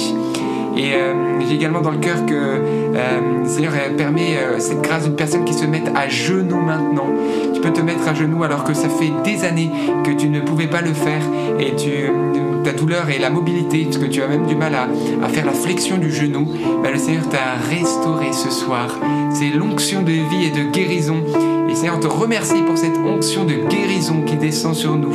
Et 0.76 0.94
euh, 0.94 1.40
j'ai 1.46 1.54
également 1.54 1.80
dans 1.80 1.90
le 1.90 1.98
cœur 1.98 2.26
que 2.26 2.34
euh, 2.34 3.42
le 3.42 3.48
Seigneur 3.48 3.72
permet 3.96 4.36
euh, 4.36 4.58
cette 4.58 4.82
grâce 4.82 5.04
d'une 5.04 5.14
personne 5.14 5.44
qui 5.44 5.54
se 5.54 5.66
mette 5.66 5.88
à 5.94 6.08
genoux 6.08 6.60
maintenant. 6.60 7.06
Tu 7.54 7.60
peux 7.60 7.72
te 7.72 7.80
mettre 7.80 8.08
à 8.08 8.14
genoux 8.14 8.42
alors 8.42 8.64
que 8.64 8.74
ça 8.74 8.88
fait 8.88 9.12
des 9.24 9.44
années 9.44 9.70
que 10.04 10.10
tu 10.10 10.28
ne 10.28 10.40
pouvais 10.40 10.66
pas 10.66 10.80
le 10.80 10.92
faire 10.92 11.22
et 11.60 11.74
tu, 11.76 12.10
ta 12.64 12.72
douleur 12.72 13.08
et 13.10 13.18
la 13.18 13.30
mobilité, 13.30 13.84
parce 13.84 13.98
que 13.98 14.06
tu 14.06 14.22
as 14.22 14.26
même 14.26 14.46
du 14.46 14.56
mal 14.56 14.74
à, 14.74 15.28
faire 15.28 15.46
la 15.46 15.52
flexion 15.52 15.98
du 15.98 16.10
genou, 16.10 16.48
ben, 16.82 16.92
le 16.92 16.98
Seigneur 16.98 17.28
t'a 17.28 17.54
restauré 17.68 18.32
ce 18.32 18.50
soir. 18.50 18.98
C'est 19.32 19.50
l'onction 19.50 20.02
de 20.02 20.10
vie 20.10 20.46
et 20.46 20.50
de 20.50 20.70
guérison. 20.72 21.22
Et 21.70 21.74
Seigneur 21.74 22.00
te 22.00 22.06
remercie 22.06 22.62
pour 22.66 22.78
cette 22.78 22.96
onction 22.96 23.44
de 23.44 23.54
guérison 23.68 24.22
qui 24.22 24.36
descend 24.36 24.74
sur 24.74 24.96
nous. 24.96 25.14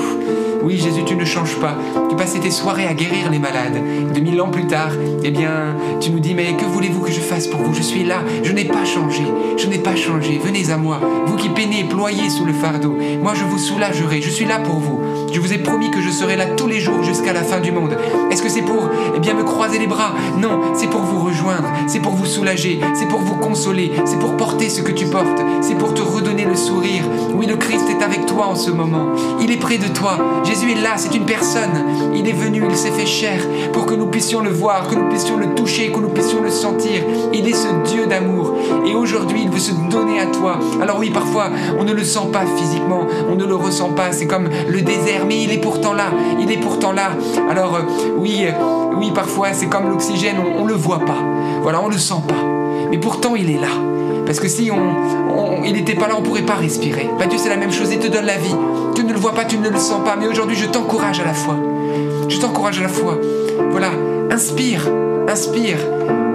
Oui, 0.62 0.78
Jésus, 0.78 1.04
tu 1.06 1.16
ne 1.16 1.26
changes 1.26 1.56
pas. 1.60 1.76
Tu 2.10 2.16
passais 2.16 2.40
tes 2.40 2.52
soirées 2.52 2.86
à 2.86 2.94
guérir 2.94 3.30
les 3.32 3.40
malades. 3.40 3.82
2000 4.14 4.42
ans 4.42 4.50
plus 4.50 4.68
tard, 4.68 4.92
eh 5.24 5.32
bien, 5.32 5.76
tu 6.00 6.12
nous 6.12 6.20
dis, 6.20 6.34
mais 6.34 6.54
que 6.58 6.66
voulez-vous 6.66 7.02
que 7.02 7.12
je 7.12 7.20
fasse 7.20 7.48
pour 7.48 7.62
vous? 7.62 7.74
Je 7.74 7.82
suis 7.82 8.04
là, 8.04 8.24
je 8.44 8.52
n'ai 8.52 8.66
pas 8.66 8.86
changé, 8.86 9.24
je 9.58 9.68
n'ai 9.68 9.78
pas 9.78 9.96
changé. 9.96 10.40
Venez 10.44 10.70
à 10.72 10.78
moi, 10.78 11.00
vous 11.26 11.36
qui 11.38 11.50
peinez, 11.50 11.86
ployez 11.86 12.30
sous 12.30 12.46
le 12.46 12.54
fardeau. 12.54 12.98
Moi, 13.22 13.34
je 13.36 13.44
vous 13.44 13.58
soulagerai, 13.58 14.22
je 14.22 14.30
suis 14.30 14.46
là 14.46 14.60
pour 14.60 14.76
vous. 14.76 15.00
Je 15.32 15.40
vous 15.40 15.54
ai 15.54 15.60
promis 15.60 15.92
que 15.92 16.02
je 16.02 16.10
serai 16.10 16.36
là 16.36 16.46
tous 16.46 16.68
les 16.68 16.80
jours 16.80 17.04
jusqu'à 17.04 17.34
la 17.34 17.44
fin 17.44 17.60
du 17.60 17.72
monde. 17.72 17.96
Est-ce 18.32 18.42
que 18.42 18.50
c'est 18.50 18.62
pour, 18.62 18.90
eh 19.16 19.20
bien, 19.20 19.34
me 19.34 19.44
croiser 19.44 19.78
les 19.78 19.88
bras? 19.88 20.14
Non, 20.38 20.60
c'est 20.74 20.90
pour 20.90 21.02
vous 21.02 21.24
rejoindre, 21.26 21.68
c'est 21.88 22.00
pour 22.00 22.14
vous 22.14 22.26
soulager, 22.26 22.80
c'est 22.96 23.08
pour 23.08 23.20
vous 23.20 23.36
consoler, 23.36 23.92
c'est 24.06 24.20
pour 24.20 24.38
porter 24.38 24.70
ce 24.70 24.82
que 24.82 24.92
tu 24.92 25.06
portes, 25.06 25.42
c'est 25.62 25.76
pour 25.76 25.94
te 25.94 26.02
redonner 26.02 26.46
le 26.46 26.56
sourire. 26.56 27.04
Oui, 27.36 27.46
le 27.46 27.58
Christ 27.58 27.86
est 27.90 28.04
avec 28.04 28.26
toi 28.26 28.48
en 28.48 28.56
ce 28.56 28.72
moment. 28.72 29.10
Il 29.40 29.52
est 29.52 29.58
près 29.58 29.78
de 29.78 29.88
toi. 29.88 30.18
Jésus 30.44 30.72
est 30.72 30.82
là, 30.82 30.98
c'est 30.98 31.16
une 31.16 31.26
personne. 31.26 31.86
Il 32.16 32.28
est 32.28 32.34
venu, 32.34 32.64
il 32.70 32.76
s'est 32.76 32.92
fait 32.92 33.06
chair 33.06 33.40
pour 33.72 33.86
que 33.86 33.94
nous 33.94 34.08
puissions 34.08 34.42
le 34.42 34.50
voir, 34.50 34.88
que 34.88 34.96
nous 34.96 35.10
puissions 35.10 35.38
le 35.38 35.54
toucher, 35.54 35.92
que 35.92 36.00
nous 36.00 36.10
puissions 36.10 36.42
le 36.42 36.50
sentir. 36.50 37.04
Il 37.34 37.48
est 37.48 37.54
ce 37.54 37.68
Dieu 37.86 38.08
d'amour. 38.08 38.56
Et 38.86 38.96
aujourd'hui, 38.96 39.42
il 39.44 39.50
veut 39.50 39.60
se 39.60 39.72
donner 39.90 40.20
à 40.20 40.26
toi. 40.26 40.60
Alors 40.82 40.98
oui, 41.00 41.12
parfois, 41.12 41.50
on 41.78 41.84
ne 41.84 41.94
le 41.94 42.04
sent 42.04 42.28
pas 42.34 42.46
physiquement, 42.58 43.06
on 43.30 43.36
ne 43.36 43.46
le 43.46 43.56
ressent 43.56 43.90
pas. 43.90 44.12
C'est 44.12 44.28
comme 44.28 44.50
le 44.68 44.82
désert, 44.82 45.19
mais 45.28 45.44
il 45.44 45.52
est 45.52 45.58
pourtant 45.58 45.94
là. 45.94 46.12
Il 46.40 46.52
est 46.52 46.58
pourtant 46.58 46.92
là. 46.92 47.12
Alors 47.50 47.76
euh, 47.76 47.82
oui, 48.18 48.46
euh, 48.46 48.52
oui, 48.98 49.12
parfois, 49.14 49.50
c'est 49.54 49.68
comme 49.68 49.90
l'oxygène, 49.90 50.38
on, 50.40 50.64
ne 50.64 50.70
le 50.70 50.76
voit 50.76 51.00
pas. 51.00 51.18
Voilà, 51.62 51.82
on 51.82 51.88
le 51.88 51.98
sent 51.98 52.22
pas. 52.28 52.44
Mais 52.90 52.98
pourtant, 52.98 53.36
il 53.36 53.50
est 53.50 53.60
là. 53.60 53.70
Parce 54.26 54.40
que 54.40 54.48
si 54.48 54.70
on, 54.72 55.64
il 55.64 55.74
n'était 55.74 55.96
pas 55.96 56.08
là, 56.08 56.16
on 56.18 56.22
pourrait 56.22 56.44
pas 56.44 56.56
respirer. 56.56 57.10
Bah, 57.18 57.26
Dieu, 57.26 57.38
c'est 57.38 57.50
la 57.50 57.58
même 57.58 57.72
chose, 57.72 57.92
il 57.92 58.00
te 58.00 58.08
donne 58.08 58.26
la 58.26 58.38
vie. 58.38 58.56
Tu 58.96 59.04
ne 59.04 59.14
le 59.14 59.20
vois 59.20 59.34
pas, 59.34 59.46
tu 59.46 59.58
ne 59.58 59.70
le 59.70 59.80
sens 59.80 60.04
pas. 60.04 60.16
Mais 60.16 60.28
aujourd'hui, 60.28 60.56
je 60.56 60.66
t'encourage 60.66 61.20
à 61.20 61.26
la 61.26 61.34
foi. 61.34 61.56
Je 62.28 62.38
t'encourage 62.40 62.80
à 62.80 62.84
la 62.84 62.90
foi. 62.90 63.18
Voilà, 63.72 63.90
inspire, 64.32 64.88
inspire. 65.28 65.78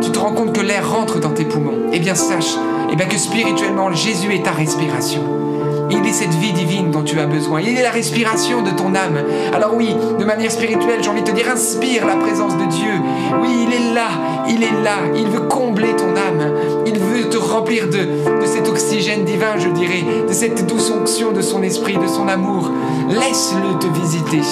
Tu 0.00 0.10
te 0.10 0.18
rends 0.18 0.32
compte 0.32 0.52
que 0.52 0.60
l'air 0.60 0.90
rentre 0.90 1.20
dans 1.20 1.30
tes 1.30 1.44
poumons. 1.44 1.88
Eh 1.92 1.98
bien, 1.98 2.14
sache 2.14 2.56
eh 2.94 2.96
bien, 2.96 3.06
que 3.06 3.18
spirituellement, 3.18 3.92
Jésus 3.92 4.32
est 4.34 4.44
ta 4.44 4.52
respiration. 4.52 5.43
Il 5.90 6.06
est 6.06 6.12
cette 6.12 6.34
vie 6.34 6.52
divine 6.52 6.90
dont 6.90 7.02
tu 7.02 7.18
as 7.20 7.26
besoin. 7.26 7.60
Il 7.60 7.78
est 7.78 7.82
la 7.82 7.90
respiration 7.90 8.62
de 8.62 8.70
ton 8.70 8.94
âme. 8.94 9.18
Alors 9.52 9.74
oui, 9.74 9.94
de 10.18 10.24
manière 10.24 10.50
spirituelle, 10.50 11.02
j'ai 11.02 11.10
envie 11.10 11.22
de 11.22 11.26
te 11.26 11.34
dire, 11.34 11.48
inspire 11.50 12.06
la 12.06 12.16
présence 12.16 12.56
de 12.56 12.64
Dieu. 12.64 12.92
Oui, 13.40 13.66
il 13.66 13.74
est 13.74 13.94
là, 13.94 14.08
il 14.48 14.62
est 14.62 14.82
là. 14.82 14.96
Il 15.14 15.28
veut 15.28 15.46
combler 15.48 15.94
ton 15.96 16.10
âme. 16.16 16.52
Il 16.86 16.98
veut 16.98 17.28
te 17.28 17.36
remplir 17.36 17.86
de, 17.86 18.40
de 18.40 18.46
cet 18.46 18.68
oxygène 18.68 19.24
divin, 19.24 19.58
je 19.58 19.68
dirais, 19.68 20.04
de 20.26 20.32
cette 20.32 20.66
douce 20.66 20.90
onction 20.90 21.32
de 21.32 21.42
son 21.42 21.62
esprit, 21.62 21.96
de 21.96 22.06
son 22.06 22.28
amour. 22.28 22.70
Laisse-le 23.08 23.78
te 23.78 23.86
visiter. 23.98 24.42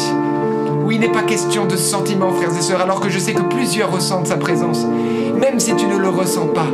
Oui, 0.85 0.97
il 0.97 1.01
n'est 1.01 1.12
pas 1.12 1.22
question 1.22 1.66
de 1.66 1.76
sentiments, 1.76 2.33
frères 2.33 2.57
et 2.57 2.62
sœurs, 2.62 2.80
alors 2.80 3.01
que 3.01 3.09
je 3.09 3.18
sais 3.18 3.35
que 3.35 3.43
plusieurs 3.43 3.93
ressentent 3.93 4.26
sa 4.26 4.37
présence. 4.37 4.85
Même 5.41 5.61
si 5.61 5.74
tu 5.76 5.87
ne 5.87 5.97
le 5.97 6.09
ressens 6.09 6.49
pas, 6.49 6.66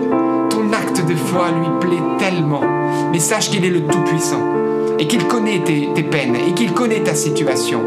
ton 0.50 0.72
acte 0.72 1.06
de 1.06 1.14
foi 1.14 1.48
lui 1.50 1.68
plaît 1.80 2.02
tellement. 2.18 2.77
Mais 3.10 3.20
sache 3.20 3.50
qu'il 3.50 3.64
est 3.64 3.70
le 3.70 3.86
Tout-Puissant. 3.86 4.67
Et 4.98 5.06
qu'il 5.06 5.26
connaît 5.26 5.62
tes, 5.64 6.02
peines 6.02 6.36
et 6.36 6.52
qu'il 6.54 6.72
connaît 6.72 7.00
ta 7.00 7.14
situation. 7.14 7.80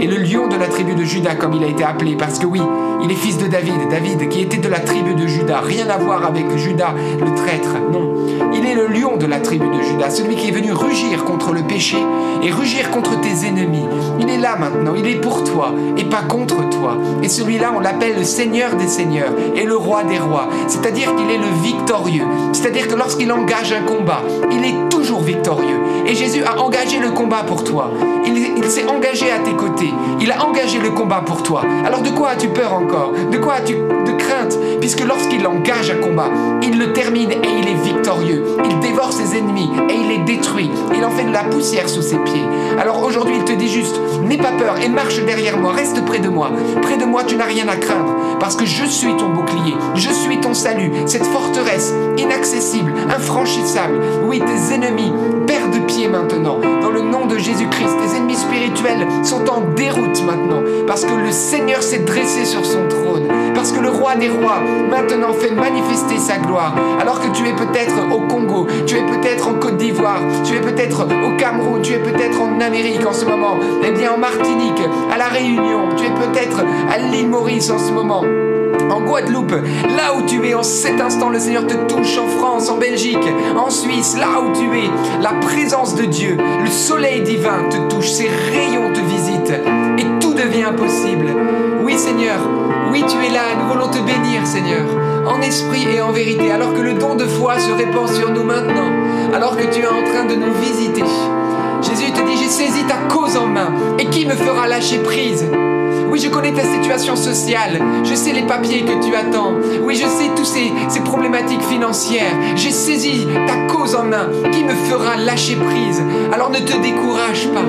Et 0.00 0.06
le 0.06 0.16
lion 0.16 0.48
de 0.48 0.56
la 0.56 0.66
tribu 0.66 0.94
de 0.94 1.04
Judas, 1.04 1.34
comme 1.34 1.52
il 1.52 1.62
a 1.62 1.68
été 1.68 1.84
appelé, 1.84 2.16
parce 2.16 2.38
que 2.38 2.46
oui, 2.46 2.60
il 3.04 3.10
est 3.10 3.16
fils 3.16 3.38
de 3.38 3.46
David, 3.46 3.88
David 3.90 4.28
qui 4.28 4.40
était 4.40 4.56
de 4.56 4.68
la 4.68 4.80
tribu 4.80 5.14
de 5.14 5.26
Judas, 5.26 5.60
rien 5.60 5.88
à 5.88 5.98
voir 5.98 6.24
avec 6.24 6.44
Judas 6.56 6.94
le 7.20 7.34
traître, 7.34 7.76
non. 7.92 8.12
Il 8.54 8.66
est 8.66 8.74
le 8.74 8.86
lion 8.88 9.16
de 9.16 9.26
la 9.26 9.38
tribu 9.38 9.66
de 9.66 9.82
Judas, 9.82 10.10
celui 10.10 10.36
qui 10.36 10.48
est 10.48 10.52
venu 10.52 10.72
rugir 10.72 11.24
contre 11.24 11.52
le 11.52 11.62
péché 11.62 11.96
et 12.42 12.50
rugir 12.50 12.90
contre 12.90 13.20
tes 13.20 13.46
ennemis. 13.46 13.84
Il 14.20 14.28
est 14.28 14.38
là 14.38 14.56
maintenant, 14.56 14.94
il 14.96 15.06
est 15.06 15.20
pour 15.20 15.44
toi 15.44 15.72
et 15.96 16.04
pas 16.04 16.22
contre 16.22 16.68
toi. 16.68 16.96
Et 17.22 17.28
celui-là, 17.28 17.72
on 17.76 17.80
l'appelle 17.80 18.16
le 18.16 18.24
Seigneur 18.24 18.74
des 18.76 18.88
Seigneurs 18.88 19.32
et 19.54 19.64
le 19.64 19.76
Roi 19.76 20.04
des 20.04 20.18
Rois. 20.18 20.48
C'est-à-dire 20.68 21.14
qu'il 21.14 21.30
est 21.30 21.38
le 21.38 21.62
victorieux. 21.62 22.26
C'est-à-dire 22.52 22.88
que 22.88 22.94
lorsqu'il 22.94 23.30
engage 23.32 23.72
un 23.72 23.82
combat, 23.82 24.22
il 24.50 24.64
est 24.64 24.88
victorieux. 25.02 25.80
Et 26.06 26.14
Jésus 26.14 26.42
a 26.44 26.60
engagé 26.60 26.98
le 26.98 27.10
combat 27.10 27.42
pour 27.46 27.64
toi. 27.64 27.90
Il, 28.26 28.36
il 28.56 28.64
s'est 28.64 28.86
engagé 28.86 29.30
à 29.30 29.38
tes 29.38 29.52
côtés. 29.52 29.92
Il 30.20 30.30
a 30.30 30.44
engagé 30.44 30.78
le 30.78 30.90
combat 30.90 31.22
pour 31.24 31.42
toi. 31.42 31.62
Alors 31.84 32.02
de 32.02 32.10
quoi 32.10 32.30
as-tu 32.30 32.48
peur 32.48 32.72
encore? 32.72 33.12
De 33.30 33.38
quoi 33.38 33.54
as-tu 33.54 33.74
de 33.74 34.12
crainte? 34.12 34.58
Puisque 34.80 35.04
lorsqu'il 35.04 35.46
engage 35.46 35.90
un 35.90 35.96
combat, 35.96 36.28
termine 36.86 37.30
et 37.30 37.58
il 37.58 37.68
est 37.68 37.82
victorieux. 37.82 38.44
Il 38.64 38.78
dévore 38.80 39.12
ses 39.12 39.36
ennemis 39.36 39.70
et 39.88 39.94
il 39.94 40.08
les 40.08 40.18
détruit. 40.18 40.70
Il 40.94 41.04
en 41.04 41.10
fait 41.10 41.24
de 41.24 41.32
la 41.32 41.44
poussière 41.44 41.88
sous 41.88 42.02
ses 42.02 42.18
pieds. 42.18 42.44
Alors 42.78 43.02
aujourd'hui, 43.02 43.36
il 43.38 43.44
te 43.44 43.52
dit 43.52 43.68
juste, 43.68 44.00
n'aie 44.22 44.36
pas 44.36 44.52
peur 44.52 44.76
et 44.82 44.88
marche 44.88 45.22
derrière 45.24 45.58
moi, 45.58 45.72
reste 45.72 46.04
près 46.04 46.18
de 46.18 46.28
moi. 46.28 46.50
Près 46.82 46.96
de 46.96 47.04
moi, 47.04 47.24
tu 47.24 47.36
n'as 47.36 47.44
rien 47.44 47.68
à 47.68 47.76
craindre 47.76 48.14
parce 48.40 48.56
que 48.56 48.66
je 48.66 48.84
suis 48.84 49.16
ton 49.16 49.28
bouclier, 49.28 49.74
je 49.94 50.10
suis 50.10 50.40
ton 50.40 50.54
salut, 50.54 50.90
cette 51.06 51.26
forteresse 51.26 51.92
inaccessible, 52.18 52.92
infranchissable. 53.08 54.00
Oui, 54.24 54.40
tes 54.40 54.74
ennemis 54.74 55.12
perdent 55.46 55.86
pied 55.86 56.08
maintenant. 56.08 56.58
Dans 56.80 56.90
le 56.90 57.02
nom 57.02 57.26
de 57.26 57.38
Jésus-Christ, 57.38 57.96
tes 58.00 58.16
ennemis 58.16 58.36
spirituels 58.36 59.06
sont 59.22 59.48
en 59.48 59.60
déroute 59.74 60.22
maintenant 60.24 60.62
parce 60.86 61.04
que 61.04 61.14
le 61.14 61.30
Seigneur 61.30 61.82
s'est 61.82 62.00
dressé 62.00 62.44
sur 62.44 62.64
son 62.64 62.88
trône, 62.88 63.28
parce 63.62 63.70
que 63.70 63.80
le 63.80 63.90
roi 63.90 64.16
des 64.16 64.28
rois 64.28 64.58
maintenant 64.90 65.32
fait 65.32 65.52
manifester 65.52 66.18
sa 66.18 66.38
gloire. 66.38 66.74
Alors 67.00 67.20
que 67.20 67.28
tu 67.28 67.46
es 67.46 67.52
peut-être 67.52 67.94
au 68.12 68.18
Congo, 68.22 68.66
tu 68.88 68.96
es 68.96 69.02
peut-être 69.02 69.46
en 69.46 69.54
Côte 69.54 69.76
d'Ivoire, 69.76 70.18
tu 70.42 70.56
es 70.56 70.60
peut-être 70.60 71.06
au 71.06 71.36
Cameroun, 71.36 71.80
tu 71.80 71.92
es 71.92 71.98
peut-être 71.98 72.42
en 72.42 72.60
Amérique 72.60 73.06
en 73.06 73.12
ce 73.12 73.24
moment, 73.24 73.54
eh 73.84 73.92
bien 73.92 74.14
en 74.14 74.18
Martinique, 74.18 74.82
à 75.12 75.16
La 75.16 75.28
Réunion, 75.28 75.90
tu 75.96 76.06
es 76.06 76.10
peut-être 76.10 76.64
à 76.92 76.98
l'île 76.98 77.28
Maurice 77.28 77.70
en 77.70 77.78
ce 77.78 77.92
moment 77.92 78.24
en 78.90 79.00
Guadeloupe, 79.00 79.54
là 79.96 80.14
où 80.16 80.26
tu 80.26 80.44
es 80.46 80.54
en 80.54 80.62
cet 80.62 81.00
instant, 81.00 81.30
le 81.30 81.38
Seigneur 81.38 81.66
te 81.66 81.74
touche 81.74 82.18
en 82.18 82.26
France, 82.26 82.68
en 82.68 82.78
Belgique, 82.78 83.16
en 83.56 83.70
Suisse, 83.70 84.16
là 84.18 84.40
où 84.40 84.52
tu 84.52 84.76
es, 84.76 84.90
la 85.22 85.34
présence 85.34 85.94
de 85.94 86.04
Dieu, 86.04 86.36
le 86.36 86.70
soleil 86.70 87.22
divin 87.22 87.68
te 87.70 87.76
touche, 87.94 88.10
ses 88.10 88.28
rayons 88.28 88.92
te 88.92 89.00
visitent 89.00 89.60
et 89.98 90.04
tout 90.20 90.34
devient 90.34 90.72
possible. 90.76 91.26
Oui 91.84 91.96
Seigneur, 91.96 92.38
oui 92.92 93.02
tu 93.08 93.16
es 93.24 93.30
là, 93.30 93.40
nous 93.58 93.72
voulons 93.72 93.88
te 93.88 93.98
bénir 93.98 94.46
Seigneur, 94.46 94.84
en 95.26 95.40
esprit 95.40 95.86
et 95.96 96.02
en 96.02 96.12
vérité, 96.12 96.52
alors 96.52 96.74
que 96.74 96.80
le 96.80 96.92
don 96.92 97.14
de 97.14 97.24
foi 97.24 97.58
se 97.58 97.72
répand 97.72 98.06
sur 98.08 98.30
nous 98.30 98.44
maintenant, 98.44 98.90
alors 99.34 99.56
que 99.56 99.64
tu 99.64 99.80
es 99.80 99.86
en 99.86 100.04
train 100.12 100.26
de 100.26 100.34
nous 100.34 100.52
visiter. 100.60 101.02
Jésus 101.80 102.12
te 102.12 102.20
dit, 102.20 102.36
j'ai 102.36 102.48
saisi 102.48 102.84
ta 102.84 103.14
cause 103.14 103.36
en 103.36 103.46
main, 103.46 103.72
et 103.98 104.04
qui 104.06 104.26
me 104.26 104.34
fera 104.34 104.68
lâcher 104.68 104.98
prise? 104.98 105.46
Oui, 106.10 106.20
je 106.20 106.28
connais 106.28 106.52
ta 106.52 106.64
situation 106.64 107.16
sociale. 107.16 107.80
Je 108.04 108.14
sais 108.14 108.32
les 108.32 108.42
papiers 108.42 108.82
que 108.82 109.02
tu 109.02 109.14
attends. 109.14 109.54
Oui, 109.82 109.94
je 109.96 110.06
sais 110.06 110.30
toutes 110.36 110.44
ces, 110.44 110.70
ces 110.90 111.00
problématiques 111.00 111.62
financières. 111.62 112.34
J'ai 112.54 112.70
saisi 112.70 113.26
ta 113.46 113.74
cause 113.74 113.94
en 113.94 114.04
main 114.04 114.28
qui 114.52 114.62
me 114.62 114.74
fera 114.74 115.16
lâcher 115.16 115.56
prise? 115.56 116.02
Alors 116.30 116.50
ne 116.50 116.58
te 116.58 116.76
décourage 116.82 117.48
pas. 117.54 117.64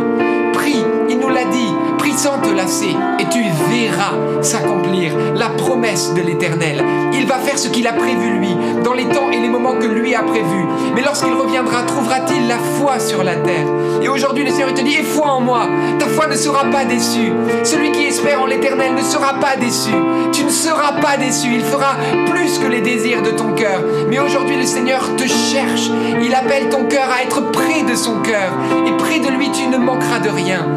Prie, 0.52 0.84
il 1.10 1.20
nous 1.20 1.30
l'a 1.30 1.46
dit. 1.46 1.73
Prie 2.14 2.20
sans 2.20 2.40
te 2.40 2.50
lasser 2.50 2.96
et 3.20 3.26
tu 3.30 3.42
verras 3.70 4.14
s'accomplir 4.42 5.14
la 5.36 5.50
promesse 5.50 6.14
de 6.14 6.22
l'Éternel. 6.22 6.84
Il 7.14 7.26
va 7.26 7.36
faire 7.36 7.58
ce 7.58 7.70
qu'il 7.70 7.88
a 7.88 7.94
prévu 7.94 8.38
lui, 8.38 8.56
dans 8.84 8.94
les 8.94 9.06
temps 9.06 9.32
et 9.32 9.40
les 9.40 9.50
moments 9.50 9.74
que 9.74 9.88
lui 9.88 10.14
a 10.14 10.22
prévus. 10.22 10.66
Mais 10.96 11.02
lorsqu'il 11.02 11.34
reviendra, 11.34 11.84
trouvera-t-il 11.84 12.48
la 12.48 12.58
foi 12.58 13.00
sur 13.00 13.24
la 13.24 13.36
terre? 13.36 13.68
Et 14.02 14.10
aujourd'hui, 14.10 14.44
le 14.44 14.52
Seigneur 14.52 14.74
te 14.74 14.82
dit, 14.82 14.96
aie 14.96 15.04
foi 15.04 15.32
en 15.32 15.42
moi. 15.42 15.68
Ta 16.00 16.08
foi 16.08 16.28
ne 16.28 16.36
sera 16.36 16.66
pas 16.66 16.86
déçue. 16.86 17.32
Celui 17.64 17.92
qui 17.92 18.04
espère 18.04 18.42
en 18.42 18.46
l'Éternel 18.46 18.94
ne 18.96 19.02
sera 19.02 19.36
pas 19.36 19.56
déçu. 19.56 19.92
Tu 20.32 20.44
ne 20.44 20.50
seras 20.50 20.94
pas 21.02 21.18
déçu. 21.18 21.48
Il 21.54 21.62
fera 21.62 21.96
plus 22.30 22.60
que 22.60 22.68
les 22.68 22.82
désirs 22.82 23.22
de 23.22 23.32
ton 23.32 23.54
cœur. 23.54 23.82
Mais 24.10 24.20
aujourd'hui, 24.20 24.58
le 24.58 24.66
Seigneur 24.66 25.16
te 25.16 25.24
cherche. 25.28 25.90
Il 26.22 26.34
appelle 26.36 26.70
ton 26.70 26.86
cœur 26.86 27.08
à 27.10 27.24
être 27.24 27.52
près 27.52 27.84
de 27.84 27.96
son 27.96 28.20
cœur. 28.20 28.52
Et 28.88 28.92
près 28.98 29.20
de 29.20 29.30
lui, 29.30 29.52
tu 29.52 29.68
ne 29.68 29.78
manqueras 29.78 30.20
de 30.20 30.30
rien. 30.30 30.68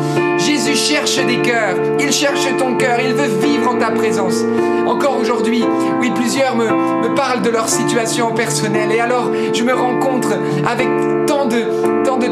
Jésus 0.47 0.77
cherche 0.77 1.17
des 1.27 1.43
cœurs, 1.43 1.75
il 1.99 2.13
cherche 2.13 2.47
ton 2.57 2.77
cœur, 2.77 3.01
il 3.01 3.15
veut 3.15 3.27
vivre 3.45 3.69
en 3.69 3.79
ta 3.79 3.91
présence. 3.91 4.45
Encore 4.87 5.19
aujourd'hui, 5.19 5.65
oui, 5.99 6.13
plusieurs 6.15 6.55
me, 6.55 7.17
parlent 7.17 7.43
de 7.43 7.51
leur 7.51 7.69
situation 7.69 8.33
personnelle. 8.33 8.93
Et 8.93 9.01
alors 9.01 9.33
je 9.53 9.65
me 9.65 9.75
rencontre 9.75 10.39
avec 10.65 10.87
tant 11.27 11.47
de, 11.47 11.65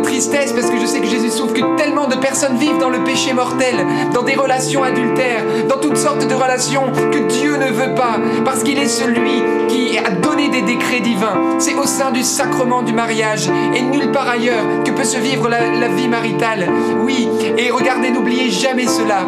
tristesse 0.02 0.52
parce 0.52 0.70
que 0.70 0.78
je 0.78 0.86
sais 0.86 1.00
que 1.00 1.06
Jésus 1.06 1.30
souffre, 1.30 1.54
que 1.54 1.76
tellement 1.76 2.06
de 2.06 2.16
personnes 2.16 2.56
vivent 2.56 2.78
dans 2.78 2.90
le 2.90 3.02
péché 3.04 3.32
mortel, 3.32 3.74
dans 4.12 4.22
des 4.22 4.34
relations 4.34 4.82
adultères, 4.82 5.44
dans 5.68 5.78
toutes 5.78 5.96
sortes 5.96 6.26
de 6.26 6.34
relations 6.34 6.84
que 7.12 7.18
Dieu 7.18 7.56
ne 7.56 7.70
veut 7.70 7.94
pas, 7.94 8.18
parce 8.44 8.62
qu'il 8.62 8.78
est 8.78 8.88
celui 8.88 9.42
qui 9.68 9.98
a 9.98 10.10
donné 10.10 10.48
des 10.48 10.62
décrets 10.62 11.00
divins. 11.00 11.56
C'est 11.58 11.74
au 11.74 11.86
sein 11.86 12.10
du 12.10 12.22
sacrement 12.22 12.82
du 12.82 12.92
mariage 12.92 13.48
et 13.74 13.82
nulle 13.82 14.10
part 14.10 14.28
ailleurs 14.28 14.64
que 14.84 14.90
peut 14.90 15.04
se 15.04 15.18
vivre 15.18 15.48
la, 15.48 15.70
la 15.70 15.88
vie 15.88 16.08
maritale. 16.08 16.68
Oui, 17.02 17.28
et 17.56 17.70
regardez, 17.70 18.10
n'oubliez 18.10 18.50
jamais 18.50 18.86
cela. 18.86 19.20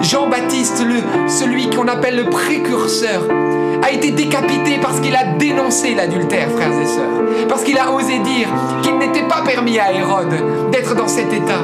Jean-Baptiste, 0.00 0.82
celui 1.28 1.70
qu'on 1.70 1.88
appelle 1.88 2.16
le 2.16 2.30
précurseur, 2.30 3.22
a 3.88 3.92
été 3.92 4.10
décapité 4.10 4.78
parce 4.82 5.00
qu'il 5.00 5.16
a 5.16 5.24
dénoncé 5.38 5.94
l'adultère, 5.94 6.50
frères 6.50 6.78
et 6.78 6.86
sœurs. 6.86 7.46
Parce 7.48 7.62
qu'il 7.62 7.78
a 7.78 7.90
osé 7.90 8.18
dire 8.18 8.48
qu'il 8.82 8.98
n'était 8.98 9.26
pas 9.26 9.40
permis 9.46 9.78
à 9.78 9.92
Hérode 9.92 10.34
d'être 10.70 10.94
dans 10.94 11.08
cet 11.08 11.32
état. 11.32 11.62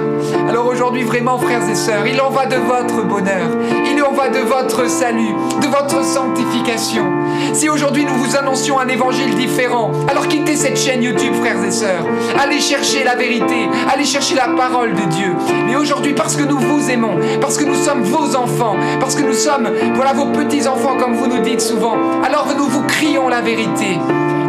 Alors 0.48 0.66
aujourd'hui, 0.66 1.02
vraiment, 1.02 1.38
frères 1.38 1.68
et 1.68 1.74
sœurs, 1.74 2.06
il 2.06 2.18
en 2.20 2.30
va 2.30 2.46
de 2.46 2.56
votre 2.56 3.04
bonheur. 3.04 3.50
Il 3.86 4.02
en 4.02 4.12
va 4.12 4.28
de 4.28 4.38
votre 4.38 4.88
salut, 4.88 5.34
de 5.60 5.66
votre 5.66 6.02
sanctification. 6.02 7.04
Si 7.52 7.68
aujourd'hui 7.68 8.04
nous 8.04 8.14
vous 8.14 8.36
annoncions 8.36 8.78
un 8.78 8.88
évangile 8.88 9.34
différent, 9.34 9.92
alors 10.08 10.26
quittez 10.28 10.56
cette 10.56 10.78
chaîne 10.78 11.02
YouTube, 11.02 11.34
frères 11.34 11.62
et 11.62 11.70
sœurs. 11.70 12.04
Allez 12.42 12.60
chercher 12.60 13.04
la 13.04 13.16
vérité, 13.16 13.68
allez 13.92 14.04
chercher 14.04 14.34
la 14.34 14.48
parole 14.48 14.94
de 14.94 15.02
Dieu. 15.14 15.34
Mais 15.66 15.76
aujourd'hui, 15.76 16.14
parce 16.14 16.36
que 16.36 16.44
nous 16.44 16.58
vous 16.58 16.90
aimons, 16.90 17.18
parce 17.40 17.58
que 17.58 17.64
nous 17.64 17.74
sommes 17.74 18.02
vos 18.02 18.34
enfants, 18.34 18.76
parce 18.98 19.14
que 19.14 19.22
nous 19.22 19.34
sommes, 19.34 19.68
voilà, 19.94 20.12
vos 20.12 20.26
petits-enfants, 20.26 20.96
comme 20.98 21.14
vous 21.14 21.26
nous 21.26 21.40
dites 21.40 21.60
souvent, 21.60 21.96
alors 22.22 22.48
nous 22.56 22.66
vous 22.66 22.82
crions 22.82 23.28
la 23.28 23.40
vérité. 23.40 23.98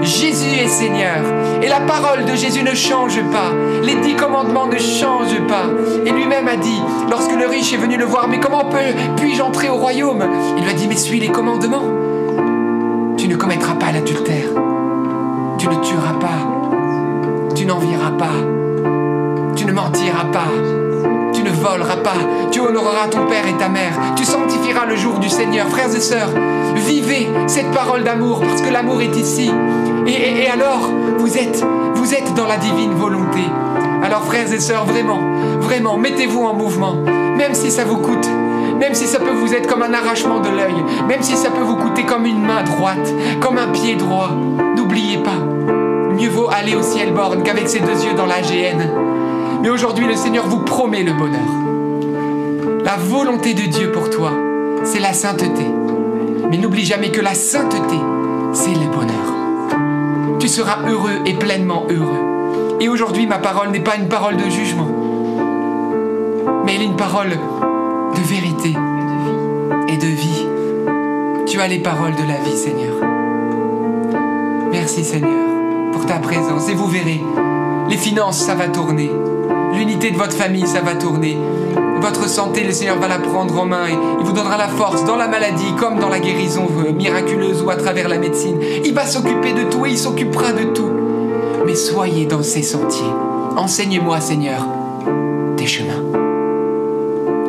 Jésus 0.01 0.59
est 0.59 0.67
Seigneur. 0.67 1.17
Et 1.61 1.67
la 1.67 1.79
parole 1.81 2.25
de 2.25 2.35
Jésus 2.35 2.63
ne 2.63 2.75
change 2.75 3.19
pas. 3.31 3.51
Les 3.83 3.95
dix 3.95 4.15
commandements 4.15 4.67
ne 4.67 4.77
changent 4.77 5.41
pas. 5.47 5.65
Et 6.05 6.11
lui-même 6.11 6.47
a 6.47 6.57
dit, 6.57 6.81
lorsque 7.09 7.35
le 7.35 7.47
riche 7.47 7.73
est 7.73 7.77
venu 7.77 7.97
le 7.97 8.05
voir, 8.05 8.27
mais 8.27 8.39
comment 8.39 8.65
puis-je 9.17 9.41
entrer 9.41 9.69
au 9.69 9.75
royaume? 9.75 10.23
Il 10.57 10.63
lui 10.63 10.69
a 10.69 10.73
dit, 10.73 10.87
mais 10.87 10.95
suis 10.95 11.19
les 11.19 11.29
commandements. 11.29 11.83
Tu 13.17 13.27
ne 13.27 13.35
commettras 13.35 13.75
pas 13.75 13.91
l'adultère. 13.91 14.49
Tu 15.57 15.67
ne 15.67 15.75
tueras 15.75 16.13
pas. 16.19 17.55
Tu 17.55 17.65
n'envieras 17.65 18.11
pas. 18.11 18.35
Tu 19.55 19.65
ne 19.65 19.71
mentiras 19.71 20.25
pas. 20.31 20.84
Ne 21.45 21.51
voleras 21.51 21.97
pas. 21.97 22.15
Tu 22.51 22.59
honoreras 22.59 23.07
ton 23.07 23.27
père 23.27 23.47
et 23.47 23.53
ta 23.53 23.69
mère. 23.69 23.93
Tu 24.15 24.25
sanctifieras 24.25 24.87
le 24.87 24.95
jour 24.95 25.19
du 25.19 25.29
Seigneur. 25.29 25.67
Frères 25.67 25.95
et 25.95 25.99
sœurs, 25.99 26.29
vivez 26.75 27.29
cette 27.45 27.69
parole 27.69 28.03
d'amour 28.03 28.39
parce 28.39 28.63
que 28.63 28.73
l'amour 28.73 28.99
est 29.03 29.15
ici. 29.15 29.51
Et, 30.07 30.47
alors, 30.49 30.89
vous 31.19 31.37
êtes, 31.37 31.63
vous 31.93 32.15
êtes 32.15 32.33
dans 32.33 32.47
la 32.47 32.57
divine 32.57 32.93
volonté. 32.93 33.41
Alors, 34.03 34.23
frères 34.23 34.51
et 34.51 34.59
sœurs, 34.59 34.85
vraiment, 34.85 35.19
vraiment, 35.59 35.99
mettez-vous 35.99 36.41
en 36.41 36.55
mouvement, 36.55 36.95
même 37.37 37.53
si 37.53 37.69
ça 37.69 37.85
vous 37.85 37.97
coûte. 37.97 38.27
Même 38.79 38.95
si 38.95 39.05
ça 39.05 39.19
peut 39.19 39.29
vous 39.29 39.53
être 39.53 39.67
comme 39.67 39.83
un 39.83 39.93
arrachement 39.93 40.39
de 40.39 40.49
l'œil, 40.49 40.83
même 41.07 41.21
si 41.21 41.37
ça 41.37 41.51
peut 41.51 41.61
vous 41.61 41.75
coûter 41.75 42.05
comme 42.05 42.25
une 42.25 42.41
main 42.41 42.63
droite, 42.63 43.13
comme 43.39 43.59
un 43.59 43.67
pied 43.67 43.95
droit, 43.95 44.31
n'oubliez 44.75 45.19
pas, 45.19 45.37
mieux 46.17 46.29
vaut 46.29 46.49
aller 46.49 46.75
au 46.75 46.81
ciel 46.81 47.13
borne 47.13 47.43
qu'avec 47.43 47.69
ses 47.69 47.81
deux 47.81 48.03
yeux 48.03 48.15
dans 48.15 48.25
la. 48.25 48.41
Mais 49.65 49.71
aujourd'hui, 49.71 50.05
le 50.05 50.15
Seigneur 50.15 50.45
vous 50.45 50.59
promet 50.59 51.01
le 51.01 51.11
bonheur. 51.11 51.41
La 52.83 52.97
volonté 52.97 53.55
de 53.55 53.63
Dieu 53.63 53.91
pour 53.91 54.11
toi, 54.11 54.31
c'est 54.83 54.99
la 54.99 55.11
sainteté. 55.11 55.65
Mais 56.51 56.57
n'oublie 56.57 56.85
jamais 56.85 57.09
que 57.09 57.19
la 57.19 57.33
sainteté, 57.33 57.95
c'est 58.53 58.75
le 58.75 58.85
bonheur. 58.95 60.37
Tu 60.39 60.47
seras 60.49 60.87
heureux 60.87 61.19
et 61.25 61.33
pleinement 61.33 61.87
heureux. 61.89 62.77
Et 62.79 62.89
aujourd'hui, 62.89 63.25
ma 63.25 63.39
parole 63.39 63.71
n'est 63.71 63.79
pas 63.79 63.95
une 63.95 64.07
parole 64.07 64.37
de 64.37 64.47
jugement, 64.51 64.87
mais 66.63 66.75
elle 66.75 66.83
est 66.83 66.85
une 66.85 66.95
parole 66.95 67.31
de 67.31 68.21
vérité 68.21 68.75
et 69.87 69.97
de 69.97 70.05
vie. 70.05 70.45
Tu 71.47 71.59
as 71.59 71.67
les 71.67 71.79
paroles 71.79 72.13
de 72.13 72.27
la 72.27 72.37
vie, 72.37 72.55
Seigneur. 72.55 72.97
Merci, 74.71 75.03
Seigneur, 75.03 75.91
pour 75.91 76.05
ta 76.05 76.19
présence. 76.19 76.69
Et 76.69 76.75
vous 76.75 76.87
verrez, 76.87 77.19
les 77.89 77.97
finances, 77.97 78.37
ça 78.37 78.53
va 78.53 78.67
tourner. 78.67 79.09
L'unité 79.75 80.11
de 80.11 80.17
votre 80.17 80.33
famille, 80.33 80.65
ça 80.65 80.81
va 80.81 80.95
tourner. 80.95 81.37
Votre 81.99 82.29
santé, 82.29 82.63
le 82.63 82.71
Seigneur 82.71 82.97
va 82.97 83.07
la 83.07 83.17
prendre 83.17 83.59
en 83.59 83.65
main 83.65 83.87
et 83.87 83.93
il 84.19 84.25
vous 84.25 84.31
donnera 84.31 84.57
la 84.57 84.67
force 84.67 85.03
dans 85.05 85.15
la 85.15 85.27
maladie 85.27 85.73
comme 85.77 85.99
dans 85.99 86.07
la 86.07 86.19
guérison 86.19 86.67
euh, 86.85 86.93
miraculeuse 86.93 87.61
ou 87.61 87.69
à 87.69 87.75
travers 87.75 88.07
la 88.07 88.17
médecine. 88.17 88.57
Il 88.85 88.93
va 88.93 89.05
s'occuper 89.05 89.53
de 89.53 89.63
tout 89.63 89.85
et 89.85 89.91
il 89.91 89.97
s'occupera 89.97 90.53
de 90.53 90.65
tout. 90.65 90.91
Mais 91.65 91.75
soyez 91.75 92.25
dans 92.25 92.43
ces 92.43 92.61
sentiers. 92.61 93.11
Enseignez-moi, 93.57 94.21
Seigneur, 94.21 94.65
tes 95.57 95.67
chemins. 95.67 96.03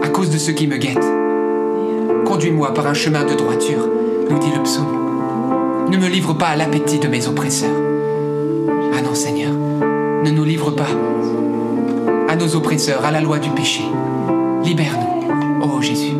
À 0.02 0.08
cause 0.08 0.30
de 0.30 0.38
ceux 0.38 0.52
qui 0.52 0.66
me 0.66 0.78
guettent. 0.78 1.12
Conduis-moi 2.24 2.74
par 2.74 2.86
un 2.86 2.94
chemin 2.94 3.24
de 3.24 3.34
droiture, 3.34 3.88
nous 4.30 4.38
dit 4.38 4.52
le 4.54 4.62
psaume. 4.62 5.86
Ne 5.90 5.96
me 5.96 6.08
livre 6.08 6.32
pas 6.32 6.46
à 6.46 6.56
l'appétit 6.56 6.98
de 6.98 7.08
mes 7.08 7.28
oppresseurs. 7.28 7.76
Ah 8.96 9.02
non, 9.02 9.14
Seigneur, 9.14 9.52
ne 9.52 10.30
nous 10.30 10.44
livre 10.44 10.70
pas 10.70 10.88
nos 12.36 12.54
oppresseurs, 12.54 13.04
à 13.04 13.10
la 13.10 13.20
loi 13.20 13.38
du 13.38 13.50
péché. 13.50 13.82
Libère-nous, 14.62 15.62
oh 15.62 15.80
Jésus. 15.80 16.16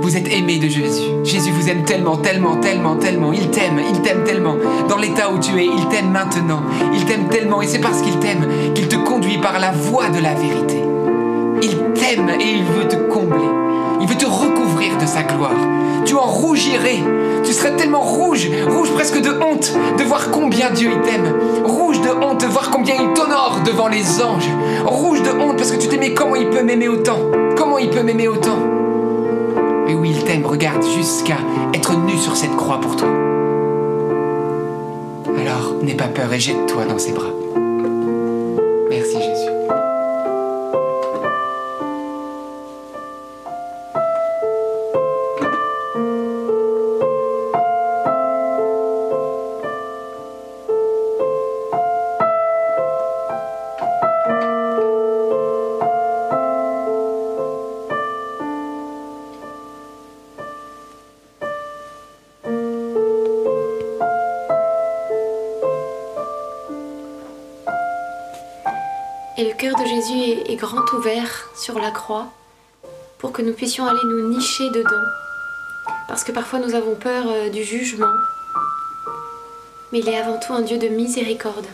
Vous 0.00 0.16
êtes 0.16 0.32
aimé 0.32 0.58
de 0.58 0.68
Jésus. 0.68 1.10
Jésus 1.24 1.50
vous 1.50 1.68
aime 1.68 1.84
tellement, 1.84 2.16
tellement, 2.16 2.56
tellement, 2.56 2.96
tellement. 2.96 3.32
Il 3.32 3.50
t'aime, 3.50 3.80
il 3.92 4.00
t'aime 4.00 4.24
tellement. 4.24 4.56
Dans 4.88 4.96
l'état 4.96 5.30
où 5.30 5.38
tu 5.38 5.58
es, 5.60 5.66
il 5.66 5.88
t'aime 5.88 6.10
maintenant. 6.10 6.62
Il 6.94 7.04
t'aime 7.04 7.28
tellement 7.28 7.60
et 7.60 7.66
c'est 7.66 7.80
parce 7.80 8.00
qu'il 8.00 8.18
t'aime 8.18 8.46
qu'il 8.74 8.88
te 8.88 8.96
conduit 8.96 9.38
par 9.38 9.58
la 9.58 9.70
voie 9.70 10.08
de 10.08 10.20
la 10.20 10.34
vérité. 10.34 10.82
Il 11.62 11.76
t'aime 11.92 12.30
et 12.40 12.50
il 12.50 12.64
veut 12.64 12.88
te 12.88 12.96
combler. 13.12 13.48
Il 14.00 14.06
veut 14.06 14.16
te 14.16 14.26
recouvrir 14.26 14.96
de 14.96 15.06
sa 15.06 15.24
gloire. 15.24 15.56
Tu 16.06 16.14
en 16.14 16.26
rougirais. 16.26 17.02
Tu 17.58 17.64
serais 17.64 17.76
tellement 17.76 18.02
rouge, 18.02 18.48
rouge 18.68 18.92
presque 18.92 19.20
de 19.20 19.30
honte 19.30 19.72
de 19.98 20.04
voir 20.04 20.30
combien 20.30 20.70
Dieu 20.70 20.92
il 20.94 21.00
t'aime. 21.00 21.34
Rouge 21.64 22.00
de 22.00 22.08
honte 22.08 22.40
de 22.42 22.46
voir 22.46 22.70
combien 22.70 22.94
il 22.94 23.12
t'honore 23.14 23.62
devant 23.66 23.88
les 23.88 24.22
anges. 24.22 24.48
Rouge 24.84 25.24
de 25.24 25.30
honte 25.30 25.56
parce 25.56 25.72
que 25.72 25.76
tu 25.76 25.88
t'aimais 25.88 26.14
comment 26.14 26.36
il 26.36 26.48
peut 26.50 26.62
m'aimer 26.62 26.86
autant. 26.86 27.18
Comment 27.56 27.78
il 27.78 27.90
peut 27.90 28.04
m'aimer 28.04 28.28
autant. 28.28 28.58
Et 29.88 29.94
oui, 29.96 30.12
il 30.14 30.22
t'aime, 30.22 30.46
regarde, 30.46 30.84
jusqu'à 30.84 31.38
être 31.74 31.98
nu 31.98 32.16
sur 32.16 32.36
cette 32.36 32.54
croix 32.54 32.80
pour 32.80 32.94
toi. 32.94 33.08
Alors, 35.40 35.74
n'aie 35.82 35.96
pas 35.96 36.06
peur 36.06 36.32
et 36.32 36.38
jette-toi 36.38 36.84
dans 36.84 36.98
ses 36.98 37.10
bras. 37.10 37.32
Sur 71.68 71.78
la 71.78 71.90
croix 71.90 72.28
pour 73.18 73.30
que 73.30 73.42
nous 73.42 73.52
puissions 73.52 73.84
aller 73.84 74.00
nous 74.04 74.30
nicher 74.30 74.70
dedans. 74.70 75.06
Parce 76.08 76.24
que 76.24 76.32
parfois 76.32 76.60
nous 76.60 76.74
avons 76.74 76.94
peur 76.94 77.24
euh, 77.26 77.50
du 77.50 77.62
jugement. 77.62 78.14
Mais 79.92 79.98
il 79.98 80.08
est 80.08 80.16
avant 80.16 80.38
tout 80.38 80.54
un 80.54 80.62
Dieu 80.62 80.78
de 80.78 80.88
miséricorde. 80.88 81.66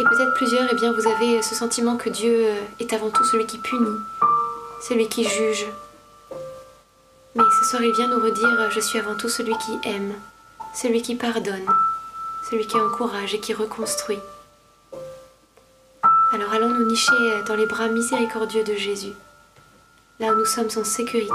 Et 0.00 0.04
peut-être 0.04 0.32
plusieurs, 0.32 0.66
eh 0.72 0.74
bien, 0.76 0.92
vous 0.92 1.06
avez 1.06 1.42
ce 1.42 1.54
sentiment 1.54 1.98
que 1.98 2.08
Dieu 2.08 2.46
euh, 2.46 2.54
est 2.80 2.94
avant 2.94 3.10
tout 3.10 3.24
celui 3.24 3.44
qui 3.44 3.58
punit, 3.58 3.98
celui 4.88 5.08
qui 5.08 5.24
juge. 5.24 5.66
Mais 7.34 7.44
ce 7.60 7.68
soir, 7.68 7.82
il 7.82 7.92
vient 7.92 8.08
nous 8.08 8.24
redire, 8.24 8.70
je 8.70 8.80
suis 8.80 8.98
avant 8.98 9.16
tout 9.16 9.28
celui 9.28 9.58
qui 9.58 9.88
aime, 9.90 10.14
celui 10.74 11.02
qui 11.02 11.16
pardonne, 11.16 11.68
celui 12.48 12.66
qui 12.66 12.78
encourage 12.78 13.34
et 13.34 13.40
qui 13.40 13.52
reconstruit. 13.52 14.20
Alors 16.30 16.52
allons 16.52 16.68
nous 16.68 16.84
nicher 16.84 17.42
dans 17.46 17.54
les 17.54 17.64
bras 17.64 17.88
miséricordieux 17.88 18.62
de 18.62 18.74
Jésus, 18.74 19.14
là 20.20 20.34
où 20.34 20.36
nous 20.36 20.44
sommes 20.44 20.68
en 20.76 20.84
sécurité. 20.84 21.32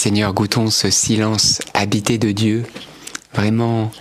Seigneur, 0.00 0.32
goûtons 0.32 0.70
ce 0.70 0.88
silence 0.88 1.60
habité 1.74 2.16
de 2.16 2.32
Dieu. 2.32 2.64
Vraiment, 3.34 3.92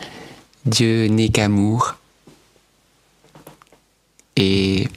Dieu 0.65 1.07
n'est 1.07 1.27
qu'amour. 1.27 1.95
Et 4.37 4.87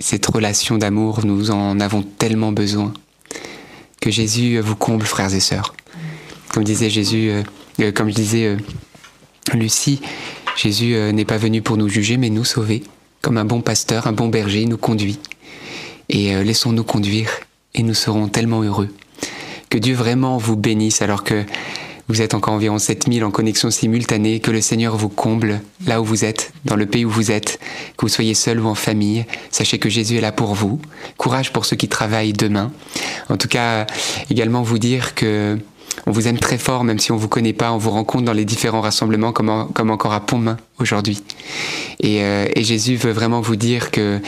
cette 0.00 0.26
relation 0.26 0.76
d'amour, 0.76 1.24
nous 1.24 1.52
en 1.52 1.78
avons 1.78 2.02
tellement 2.02 2.50
besoin. 2.50 2.92
Que 4.00 4.10
Jésus 4.10 4.58
vous 4.58 4.74
comble, 4.74 5.06
frères 5.06 5.32
et 5.32 5.38
sœurs. 5.38 5.72
Comme 6.48 6.64
disait 6.64 6.90
Jésus, 6.90 7.30
euh, 7.30 7.44
euh, 7.78 7.92
comme 7.92 8.10
euh, 8.10 8.56
Lucie, 9.54 10.00
Jésus 10.56 10.96
euh, 10.96 11.12
n'est 11.12 11.24
pas 11.24 11.38
venu 11.38 11.62
pour 11.62 11.76
nous 11.76 11.88
juger, 11.88 12.16
mais 12.16 12.28
nous 12.28 12.44
sauver. 12.44 12.82
Comme 13.20 13.38
un 13.38 13.44
bon 13.44 13.60
pasteur, 13.60 14.08
un 14.08 14.12
bon 14.12 14.26
berger, 14.26 14.66
nous 14.66 14.78
conduit. 14.78 15.20
Et 16.08 16.34
euh, 16.34 16.42
laissons-nous 16.42 16.82
conduire, 16.82 17.30
et 17.74 17.84
nous 17.84 17.94
serons 17.94 18.26
tellement 18.26 18.62
heureux. 18.62 18.88
Que 19.72 19.78
Dieu 19.78 19.94
vraiment 19.94 20.36
vous 20.36 20.54
bénisse 20.54 21.00
alors 21.00 21.24
que 21.24 21.44
vous 22.06 22.20
êtes 22.20 22.34
encore 22.34 22.52
environ 22.52 22.78
7000 22.78 23.24
en 23.24 23.30
connexion 23.30 23.70
simultanée, 23.70 24.38
que 24.38 24.50
le 24.50 24.60
Seigneur 24.60 24.98
vous 24.98 25.08
comble 25.08 25.62
là 25.86 26.02
où 26.02 26.04
vous 26.04 26.26
êtes, 26.26 26.52
dans 26.66 26.76
le 26.76 26.84
pays 26.84 27.06
où 27.06 27.10
vous 27.10 27.30
êtes, 27.30 27.58
que 27.96 28.02
vous 28.04 28.10
soyez 28.10 28.34
seul 28.34 28.60
ou 28.60 28.66
en 28.66 28.74
famille. 28.74 29.24
Sachez 29.50 29.78
que 29.78 29.88
Jésus 29.88 30.18
est 30.18 30.20
là 30.20 30.30
pour 30.30 30.52
vous. 30.54 30.78
Courage 31.16 31.54
pour 31.54 31.64
ceux 31.64 31.76
qui 31.76 31.88
travaillent 31.88 32.34
demain. 32.34 32.70
En 33.30 33.38
tout 33.38 33.48
cas, 33.48 33.86
également 34.28 34.60
vous 34.60 34.76
dire 34.78 35.14
que 35.14 35.56
on 36.06 36.10
vous 36.10 36.28
aime 36.28 36.38
très 36.38 36.58
fort, 36.58 36.84
même 36.84 36.98
si 36.98 37.10
on 37.10 37.16
vous 37.16 37.28
connaît 37.28 37.54
pas, 37.54 37.72
on 37.72 37.78
vous 37.78 37.92
rencontre 37.92 38.24
dans 38.26 38.34
les 38.34 38.44
différents 38.44 38.82
rassemblements, 38.82 39.32
comme, 39.32 39.48
en- 39.48 39.68
comme 39.68 39.88
encore 39.88 40.12
à 40.12 40.20
Pontmain 40.20 40.58
aujourd'hui. 40.80 41.22
Et, 42.00 42.22
euh, 42.22 42.44
et 42.54 42.62
Jésus 42.62 42.96
veut 42.96 43.12
vraiment 43.12 43.40
vous 43.40 43.56
dire 43.56 43.90
que, 43.90 44.20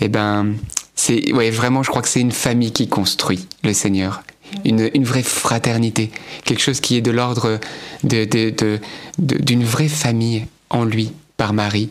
eh 0.00 0.06
ben, 0.08 0.52
c'est, 0.94 1.32
ouais, 1.32 1.50
vraiment, 1.50 1.82
je 1.82 1.90
crois 1.90 2.02
que 2.02 2.08
c'est 2.08 2.20
une 2.20 2.30
famille 2.30 2.70
qui 2.70 2.86
construit 2.86 3.48
le 3.64 3.72
Seigneur. 3.72 4.22
Une, 4.64 5.04
vraie 5.04 5.22
fraternité, 5.22 6.10
quelque 6.44 6.60
chose 6.62 6.80
qui 6.80 6.96
est 6.96 7.00
de 7.00 7.10
l'ordre 7.10 7.58
de, 8.04 8.24
de, 8.24 8.80
d'une 9.18 9.64
vraie 9.64 9.88
famille 9.88 10.46
en 10.70 10.84
lui 10.84 11.12
par 11.36 11.52
Marie. 11.54 11.88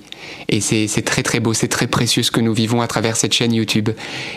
Et 0.48 0.62
c'est, 0.62 0.88
très 1.02 1.24
très 1.24 1.42
beau, 1.42 1.54
c'est 1.54 1.68
très 1.68 1.88
précieux 1.88 2.24
ce 2.24 2.32
que 2.32 2.40
nous 2.40 2.54
vivons 2.54 2.82
à 2.82 2.88
travers 2.88 3.18
cette 3.18 3.34
chaîne 3.34 3.54
YouTube. 3.54 3.90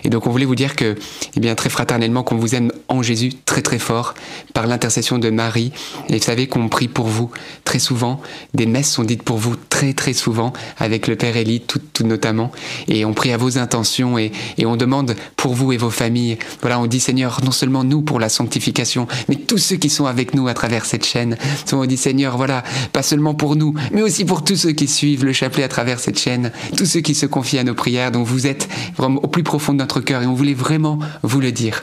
Et 0.02 0.08
donc 0.08 0.26
on 0.26 0.30
voulait 0.30 0.44
vous 0.44 0.56
dire 0.56 0.74
que, 0.74 0.96
eh 1.36 1.40
bien 1.40 1.54
très 1.54 1.70
fraternellement, 1.70 2.24
qu'on 2.24 2.36
vous 2.36 2.56
aime 2.56 2.72
en 2.88 3.00
Jésus 3.00 3.30
très 3.44 3.62
très 3.62 3.78
fort 3.78 4.14
par 4.54 4.66
l'intercession 4.66 5.18
de 5.18 5.30
Marie. 5.30 5.72
Et 6.08 6.16
vous 6.16 6.22
savez 6.24 6.48
qu'on 6.48 6.68
prie 6.68 6.88
pour 6.88 7.06
vous 7.06 7.30
très 7.64 7.78
souvent. 7.78 8.20
Des 8.54 8.66
messes 8.66 8.90
sont 8.90 9.04
dites 9.04 9.22
pour 9.22 9.38
vous 9.38 9.54
très 9.54 9.92
très 9.92 10.14
souvent 10.14 10.52
avec 10.78 11.06
le 11.06 11.14
Père 11.14 11.36
Élie, 11.36 11.60
tout 11.94 12.04
notamment. 12.04 12.52
Et 12.88 13.06
on 13.06 13.14
prie 13.14 13.32
à 13.32 13.38
vos 13.38 13.56
intentions 13.56 14.18
et, 14.18 14.32
et 14.58 14.66
on 14.66 14.76
demande 14.76 15.16
pour 15.36 15.54
vous 15.54 15.72
et 15.72 15.78
vos 15.78 15.90
familles. 15.90 16.38
Voilà, 16.60 16.78
on 16.78 16.86
dit 16.86 17.00
Seigneur, 17.00 17.40
non 17.42 17.52
seulement 17.52 17.84
nous 17.84 18.02
pour 18.02 18.20
la 18.20 18.28
sanctification, 18.28 19.06
mais 19.28 19.36
tous 19.36 19.58
ceux 19.58 19.76
qui 19.76 19.88
sont 19.88 20.04
avec 20.04 20.34
nous 20.34 20.48
à 20.48 20.54
travers 20.54 20.84
cette 20.84 21.06
chaîne. 21.06 21.38
On 21.72 21.86
dit 21.86 21.96
Seigneur, 21.96 22.36
voilà, 22.36 22.62
pas 22.92 23.02
seulement 23.02 23.34
pour 23.34 23.56
nous, 23.56 23.74
mais 23.92 24.02
aussi 24.02 24.24
pour 24.24 24.44
tous 24.44 24.56
ceux 24.56 24.72
qui 24.72 24.86
suivent 24.86 25.24
le 25.24 25.32
chapelet 25.32 25.64
à 25.64 25.68
travers 25.68 25.98
cette 25.98 26.18
chaîne, 26.18 26.52
tous 26.76 26.86
ceux 26.86 27.00
qui 27.00 27.14
se 27.14 27.26
confient 27.26 27.58
à 27.58 27.64
nos 27.64 27.74
prières. 27.74 28.12
Donc 28.12 28.26
vous 28.26 28.46
êtes 28.46 28.68
vraiment 28.96 29.20
au 29.22 29.28
plus 29.28 29.42
profond 29.42 29.72
de 29.72 29.78
notre 29.78 30.00
cœur 30.00 30.22
et 30.22 30.26
on 30.26 30.34
voulait 30.34 30.54
vraiment 30.54 30.98
vous 31.22 31.40
le 31.40 31.52
dire. 31.52 31.82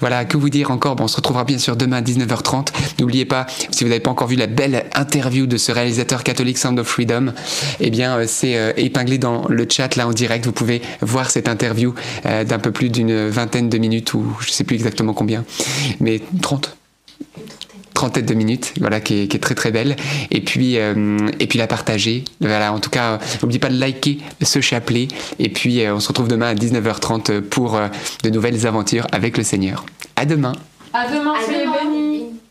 Voilà, 0.00 0.24
que 0.24 0.36
vous 0.36 0.50
dire 0.50 0.70
encore? 0.70 0.96
Bon, 0.96 1.04
On 1.04 1.08
se 1.08 1.16
retrouvera 1.16 1.44
bien 1.44 1.58
sûr 1.58 1.76
demain 1.76 1.98
à 1.98 2.02
19h30. 2.02 2.68
N'oubliez 3.00 3.24
pas, 3.24 3.46
si 3.70 3.84
vous 3.84 3.90
n'avez 3.90 4.00
pas 4.00 4.10
encore 4.10 4.28
vu 4.28 4.36
la 4.36 4.46
belle 4.46 4.86
interview 4.94 5.46
de 5.46 5.56
ce 5.56 5.72
réalisateur 5.72 6.24
catholique 6.24 6.58
Sound 6.58 6.78
of 6.78 6.86
Freedom, 6.86 7.32
eh 7.80 7.90
bien 7.90 8.18
euh, 8.18 8.24
c'est 8.26 8.56
euh, 8.56 8.72
épinglé 8.76 9.18
dans 9.18 9.43
le 9.48 9.66
chat 9.68 9.96
là 9.96 10.06
en 10.06 10.12
direct. 10.12 10.44
Vous 10.46 10.52
pouvez 10.52 10.82
voir 11.00 11.30
cette 11.30 11.48
interview 11.48 11.94
euh, 12.26 12.44
d'un 12.44 12.58
peu 12.58 12.72
plus 12.72 12.88
d'une 12.88 13.28
vingtaine 13.28 13.68
de 13.68 13.78
minutes 13.78 14.14
ou 14.14 14.24
je 14.40 14.50
sais 14.50 14.64
plus 14.64 14.76
exactement 14.76 15.14
combien, 15.14 15.44
mais 16.00 16.20
30 16.42 16.76
trentaine 17.94 18.26
de 18.26 18.34
minutes, 18.34 18.74
voilà, 18.80 19.00
qui 19.00 19.20
est, 19.20 19.40
très 19.40 19.54
très 19.54 19.70
belle. 19.70 19.94
Et 20.32 20.40
puis, 20.40 20.74
et 20.74 21.46
puis 21.46 21.58
la 21.60 21.68
partager. 21.68 22.24
Voilà, 22.40 22.72
en 22.72 22.80
tout 22.80 22.90
cas, 22.90 23.20
n'oubliez 23.40 23.60
pas 23.60 23.68
de 23.68 23.78
liker 23.78 24.18
ce 24.42 24.60
chapelet. 24.60 25.06
Et 25.38 25.48
puis, 25.48 25.80
on 25.88 26.00
se 26.00 26.08
retrouve 26.08 26.26
demain 26.26 26.48
à 26.48 26.54
19h30 26.54 27.40
pour 27.42 27.80
de 28.24 28.30
nouvelles 28.30 28.66
aventures 28.66 29.06
avec 29.12 29.38
le 29.38 29.44
Seigneur. 29.44 29.86
À 30.16 30.26
demain. 30.26 30.54
À 30.92 31.08
demain, 31.08 31.34
soyez 31.46 31.66
bénis. 31.66 32.43